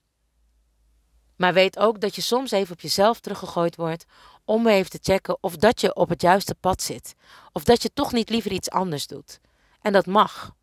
Maar 1.36 1.54
weet 1.54 1.80
ook 1.80 2.00
dat 2.00 2.15
je 2.15 2.22
soms 2.22 2.52
even 2.52 2.74
op 2.74 2.82
jezelf 2.82 3.19
teruggegooid 3.19 3.76
wordt 3.76 4.06
om 4.46 4.67
even 4.67 4.89
te 4.89 5.00
checken 5.02 5.38
of 5.41 5.56
dat 5.56 5.82
je 5.82 5.96
op 5.96 6.10
het 6.10 6.22
juiste 6.22 6.56
pad 6.56 6.82
zit. 6.82 7.15
Of 7.52 7.63
dat 7.63 7.82
je 7.82 7.93
toch 7.93 8.12
niet 8.12 8.30
liever 8.30 8.52
iets 8.52 8.69
anders 8.69 9.08
doet. 9.08 9.39
En 9.82 9.93
dat 9.93 10.06
mag. 10.06 10.56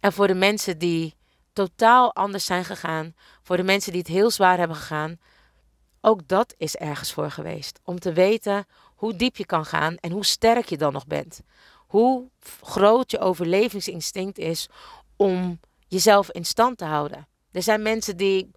En 0.00 0.12
voor 0.12 0.26
de 0.26 0.34
mensen 0.34 0.78
die 0.78 1.14
totaal 1.52 2.14
anders 2.14 2.44
zijn 2.44 2.64
gegaan, 2.64 3.14
voor 3.42 3.56
de 3.56 3.62
mensen 3.62 3.92
die 3.92 4.00
het 4.00 4.10
heel 4.10 4.30
zwaar 4.30 4.58
hebben 4.58 4.76
gegaan, 4.76 5.18
ook 6.00 6.28
dat 6.28 6.54
is 6.56 6.76
ergens 6.76 7.12
voor 7.12 7.30
geweest. 7.30 7.80
Om 7.84 7.98
te 7.98 8.12
weten 8.12 8.64
hoe 8.94 9.16
diep 9.16 9.36
je 9.36 9.46
kan 9.46 9.64
gaan 9.64 9.96
en 9.96 10.10
hoe 10.10 10.24
sterk 10.24 10.68
je 10.68 10.76
dan 10.76 10.92
nog 10.92 11.06
bent. 11.06 11.40
Hoe 11.86 12.30
groot 12.60 13.10
je 13.10 13.18
overlevingsinstinct 13.18 14.38
is 14.38 14.68
om 15.16 15.60
jezelf 15.88 16.30
in 16.30 16.44
stand 16.44 16.78
te 16.78 16.84
houden. 16.84 17.28
Er 17.52 17.62
zijn 17.62 17.82
mensen 17.82 18.16
die 18.16 18.50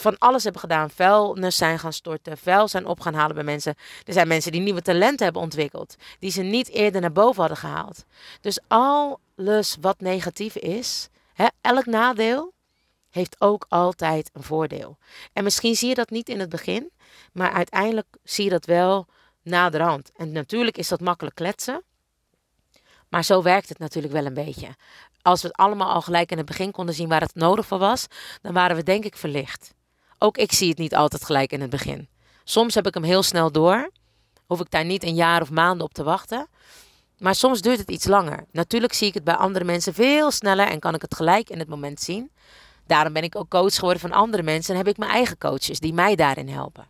van 0.00 0.18
alles 0.18 0.42
hebben 0.42 0.60
gedaan. 0.60 0.90
Vuilnis 0.90 1.56
zijn 1.56 1.78
gaan 1.78 1.92
storten, 1.92 2.38
vuil 2.38 2.68
zijn 2.68 2.86
op 2.86 3.00
gaan 3.00 3.14
halen 3.14 3.34
bij 3.34 3.44
mensen. 3.44 3.74
Er 4.04 4.12
zijn 4.12 4.28
mensen 4.28 4.52
die 4.52 4.60
nieuwe 4.60 4.82
talenten 4.82 5.24
hebben 5.24 5.42
ontwikkeld, 5.42 5.96
die 6.18 6.30
ze 6.30 6.42
niet 6.42 6.68
eerder 6.68 7.00
naar 7.00 7.12
boven 7.12 7.40
hadden 7.40 7.58
gehaald. 7.58 8.04
Dus 8.40 8.58
alles 8.68 9.76
wat 9.80 10.00
negatief 10.00 10.56
is, 10.56 11.08
hè, 11.32 11.46
elk 11.60 11.86
nadeel, 11.86 12.52
heeft 13.10 13.40
ook 13.40 13.66
altijd 13.68 14.30
een 14.32 14.42
voordeel. 14.42 14.98
En 15.32 15.44
misschien 15.44 15.76
zie 15.76 15.88
je 15.88 15.94
dat 15.94 16.10
niet 16.10 16.28
in 16.28 16.40
het 16.40 16.48
begin, 16.48 16.90
maar 17.32 17.52
uiteindelijk 17.52 18.06
zie 18.22 18.44
je 18.44 18.50
dat 18.50 18.64
wel 18.64 19.06
naderhand. 19.42 20.10
En 20.16 20.32
natuurlijk 20.32 20.78
is 20.78 20.88
dat 20.88 21.00
makkelijk 21.00 21.34
kletsen. 21.34 21.82
Maar 23.08 23.24
zo 23.24 23.42
werkt 23.42 23.68
het 23.68 23.78
natuurlijk 23.78 24.12
wel 24.12 24.26
een 24.26 24.34
beetje. 24.34 24.68
Als 25.22 25.42
we 25.42 25.48
het 25.48 25.56
allemaal 25.56 25.90
al 25.90 26.02
gelijk 26.02 26.30
in 26.30 26.36
het 26.36 26.46
begin 26.46 26.70
konden 26.70 26.94
zien 26.94 27.08
waar 27.08 27.20
het 27.20 27.34
nodig 27.34 27.66
voor 27.66 27.78
was, 27.78 28.06
dan 28.42 28.52
waren 28.52 28.76
we 28.76 28.82
denk 28.82 29.04
ik 29.04 29.16
verlicht. 29.16 29.74
Ook 30.22 30.36
ik 30.36 30.52
zie 30.52 30.68
het 30.68 30.78
niet 30.78 30.94
altijd 30.94 31.24
gelijk 31.24 31.52
in 31.52 31.60
het 31.60 31.70
begin. 31.70 32.08
Soms 32.44 32.74
heb 32.74 32.86
ik 32.86 32.94
hem 32.94 33.02
heel 33.02 33.22
snel 33.22 33.52
door. 33.52 33.90
Hoef 34.46 34.60
ik 34.60 34.70
daar 34.70 34.84
niet 34.84 35.04
een 35.04 35.14
jaar 35.14 35.42
of 35.42 35.50
maanden 35.50 35.86
op 35.86 35.94
te 35.94 36.02
wachten. 36.02 36.48
Maar 37.18 37.34
soms 37.34 37.60
duurt 37.60 37.78
het 37.78 37.90
iets 37.90 38.06
langer. 38.06 38.44
Natuurlijk 38.50 38.92
zie 38.92 39.08
ik 39.08 39.14
het 39.14 39.24
bij 39.24 39.34
andere 39.34 39.64
mensen 39.64 39.94
veel 39.94 40.30
sneller 40.30 40.68
en 40.68 40.78
kan 40.78 40.94
ik 40.94 41.02
het 41.02 41.14
gelijk 41.14 41.50
in 41.50 41.58
het 41.58 41.68
moment 41.68 42.00
zien. 42.00 42.30
Daarom 42.86 43.12
ben 43.12 43.22
ik 43.22 43.36
ook 43.36 43.48
coach 43.48 43.74
geworden 43.74 44.00
van 44.00 44.12
andere 44.12 44.42
mensen 44.42 44.72
en 44.72 44.80
heb 44.80 44.88
ik 44.88 44.96
mijn 44.96 45.10
eigen 45.10 45.38
coaches 45.38 45.80
die 45.80 45.92
mij 45.92 46.14
daarin 46.14 46.48
helpen. 46.48 46.86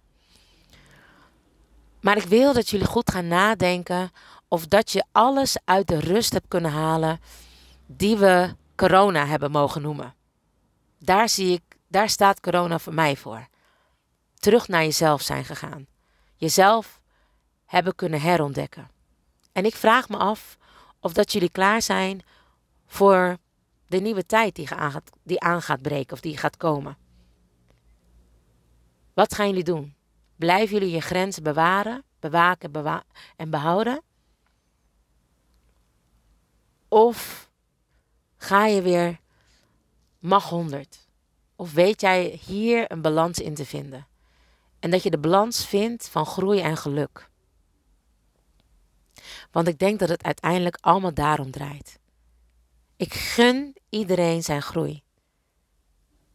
Maar 2.00 2.16
ik 2.16 2.24
wil 2.24 2.52
dat 2.52 2.68
jullie 2.68 2.86
goed 2.86 3.10
gaan 3.10 3.28
nadenken 3.28 4.10
of 4.48 4.66
dat 4.66 4.90
je 4.90 5.04
alles 5.12 5.56
uit 5.64 5.88
de 5.88 5.98
rust 5.98 6.32
hebt 6.32 6.48
kunnen 6.48 6.70
halen 6.70 7.20
die 7.86 8.16
we 8.16 8.54
corona 8.76 9.26
hebben 9.26 9.50
mogen 9.50 9.82
noemen. 9.82 10.14
Daar 10.98 11.28
zie 11.28 11.52
ik 11.52 11.69
daar 11.90 12.08
staat 12.08 12.40
corona 12.40 12.78
voor 12.78 12.94
mij 12.94 13.16
voor. 13.16 13.48
Terug 14.34 14.68
naar 14.68 14.82
jezelf 14.82 15.22
zijn 15.22 15.44
gegaan. 15.44 15.86
Jezelf 16.36 17.00
hebben 17.66 17.94
kunnen 17.94 18.20
herontdekken. 18.20 18.90
En 19.52 19.64
ik 19.64 19.74
vraag 19.74 20.08
me 20.08 20.16
af 20.16 20.58
of 21.00 21.12
dat 21.12 21.32
jullie 21.32 21.50
klaar 21.50 21.82
zijn 21.82 22.22
voor 22.86 23.36
de 23.86 24.00
nieuwe 24.00 24.26
tijd 24.26 24.54
die 24.54 24.70
aan 24.70 24.90
gaat, 24.90 25.10
die 25.22 25.40
aan 25.40 25.62
breken 25.82 26.12
of 26.12 26.20
die 26.20 26.36
gaat 26.36 26.56
komen. 26.56 26.96
Wat 29.14 29.34
gaan 29.34 29.48
jullie 29.48 29.64
doen? 29.64 29.94
Blijven 30.36 30.78
jullie 30.78 30.94
je 30.94 31.00
grenzen 31.00 31.42
bewaren, 31.42 32.04
bewaken 32.20 32.72
bewa 32.72 33.02
en 33.36 33.50
behouden? 33.50 34.02
Of 36.88 37.50
ga 38.36 38.66
je 38.66 38.82
weer 38.82 39.18
mag 40.18 40.48
100? 40.48 41.08
Of 41.60 41.72
weet 41.72 42.00
jij 42.00 42.40
hier 42.46 42.92
een 42.92 43.00
balans 43.00 43.38
in 43.38 43.54
te 43.54 43.64
vinden? 43.64 44.06
En 44.78 44.90
dat 44.90 45.02
je 45.02 45.10
de 45.10 45.18
balans 45.18 45.66
vindt 45.66 46.08
van 46.08 46.26
groei 46.26 46.60
en 46.60 46.76
geluk. 46.76 47.30
Want 49.50 49.68
ik 49.68 49.78
denk 49.78 49.98
dat 49.98 50.08
het 50.08 50.22
uiteindelijk 50.22 50.78
allemaal 50.80 51.14
daarom 51.14 51.50
draait. 51.50 51.98
Ik 52.96 53.14
gun 53.14 53.76
iedereen 53.88 54.42
zijn 54.42 54.62
groei. 54.62 55.02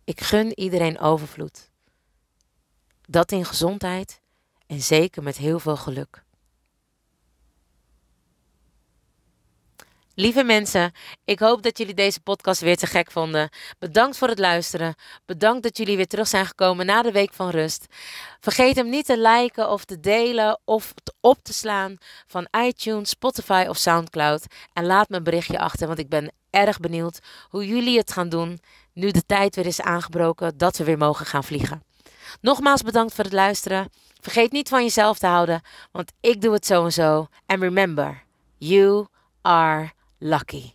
Ik 0.03 0.21
gun 0.21 0.59
iedereen 0.59 0.99
overvloed. 0.99 1.71
Dat 3.01 3.31
in 3.31 3.45
gezondheid 3.45 4.21
en 4.67 4.81
zeker 4.81 5.23
met 5.23 5.37
heel 5.37 5.59
veel 5.59 5.77
geluk. 5.77 6.23
Lieve 10.15 10.43
mensen, 10.43 10.91
ik 11.25 11.39
hoop 11.39 11.63
dat 11.63 11.77
jullie 11.77 11.93
deze 11.93 12.19
podcast 12.19 12.61
weer 12.61 12.77
te 12.77 12.85
gek 12.87 13.11
vonden. 13.11 13.49
Bedankt 13.79 14.17
voor 14.17 14.27
het 14.27 14.39
luisteren. 14.39 14.95
Bedankt 15.25 15.63
dat 15.63 15.77
jullie 15.77 15.95
weer 15.95 16.07
terug 16.07 16.27
zijn 16.27 16.45
gekomen 16.45 16.85
na 16.85 17.01
de 17.01 17.11
week 17.11 17.33
van 17.33 17.49
rust. 17.49 17.85
Vergeet 18.39 18.75
hem 18.75 18.89
niet 18.89 19.05
te 19.05 19.19
liken 19.19 19.69
of 19.69 19.85
te 19.85 19.99
delen 19.99 20.59
of 20.65 20.93
op 21.21 21.37
te 21.41 21.53
slaan 21.53 21.97
van 22.27 22.47
iTunes, 22.65 23.09
Spotify 23.09 23.65
of 23.69 23.77
SoundCloud. 23.77 24.45
En 24.73 24.85
laat 24.85 25.09
me 25.09 25.17
een 25.17 25.23
berichtje 25.23 25.59
achter, 25.59 25.87
want 25.87 25.99
ik 25.99 26.09
ben 26.09 26.31
erg 26.49 26.79
benieuwd 26.79 27.19
hoe 27.49 27.67
jullie 27.67 27.97
het 27.97 28.11
gaan 28.11 28.29
doen 28.29 28.59
nu 28.93 29.11
de 29.11 29.25
tijd 29.25 29.55
weer 29.55 29.65
is 29.65 29.81
aangebroken 29.81 30.57
dat 30.57 30.77
we 30.77 30.83
weer 30.83 30.97
mogen 30.97 31.25
gaan 31.25 31.43
vliegen. 31.43 31.83
Nogmaals 32.41 32.81
bedankt 32.81 33.13
voor 33.13 33.23
het 33.23 33.33
luisteren. 33.33 33.89
Vergeet 34.21 34.51
niet 34.51 34.69
van 34.69 34.83
jezelf 34.83 35.17
te 35.17 35.27
houden, 35.27 35.61
want 35.91 36.11
ik 36.19 36.41
doe 36.41 36.53
het 36.53 36.65
zo 36.65 36.83
en 36.83 36.93
zo. 36.93 37.27
And 37.45 37.61
remember, 37.61 38.23
you 38.57 39.07
are 39.41 39.93
lucky. 40.25 40.74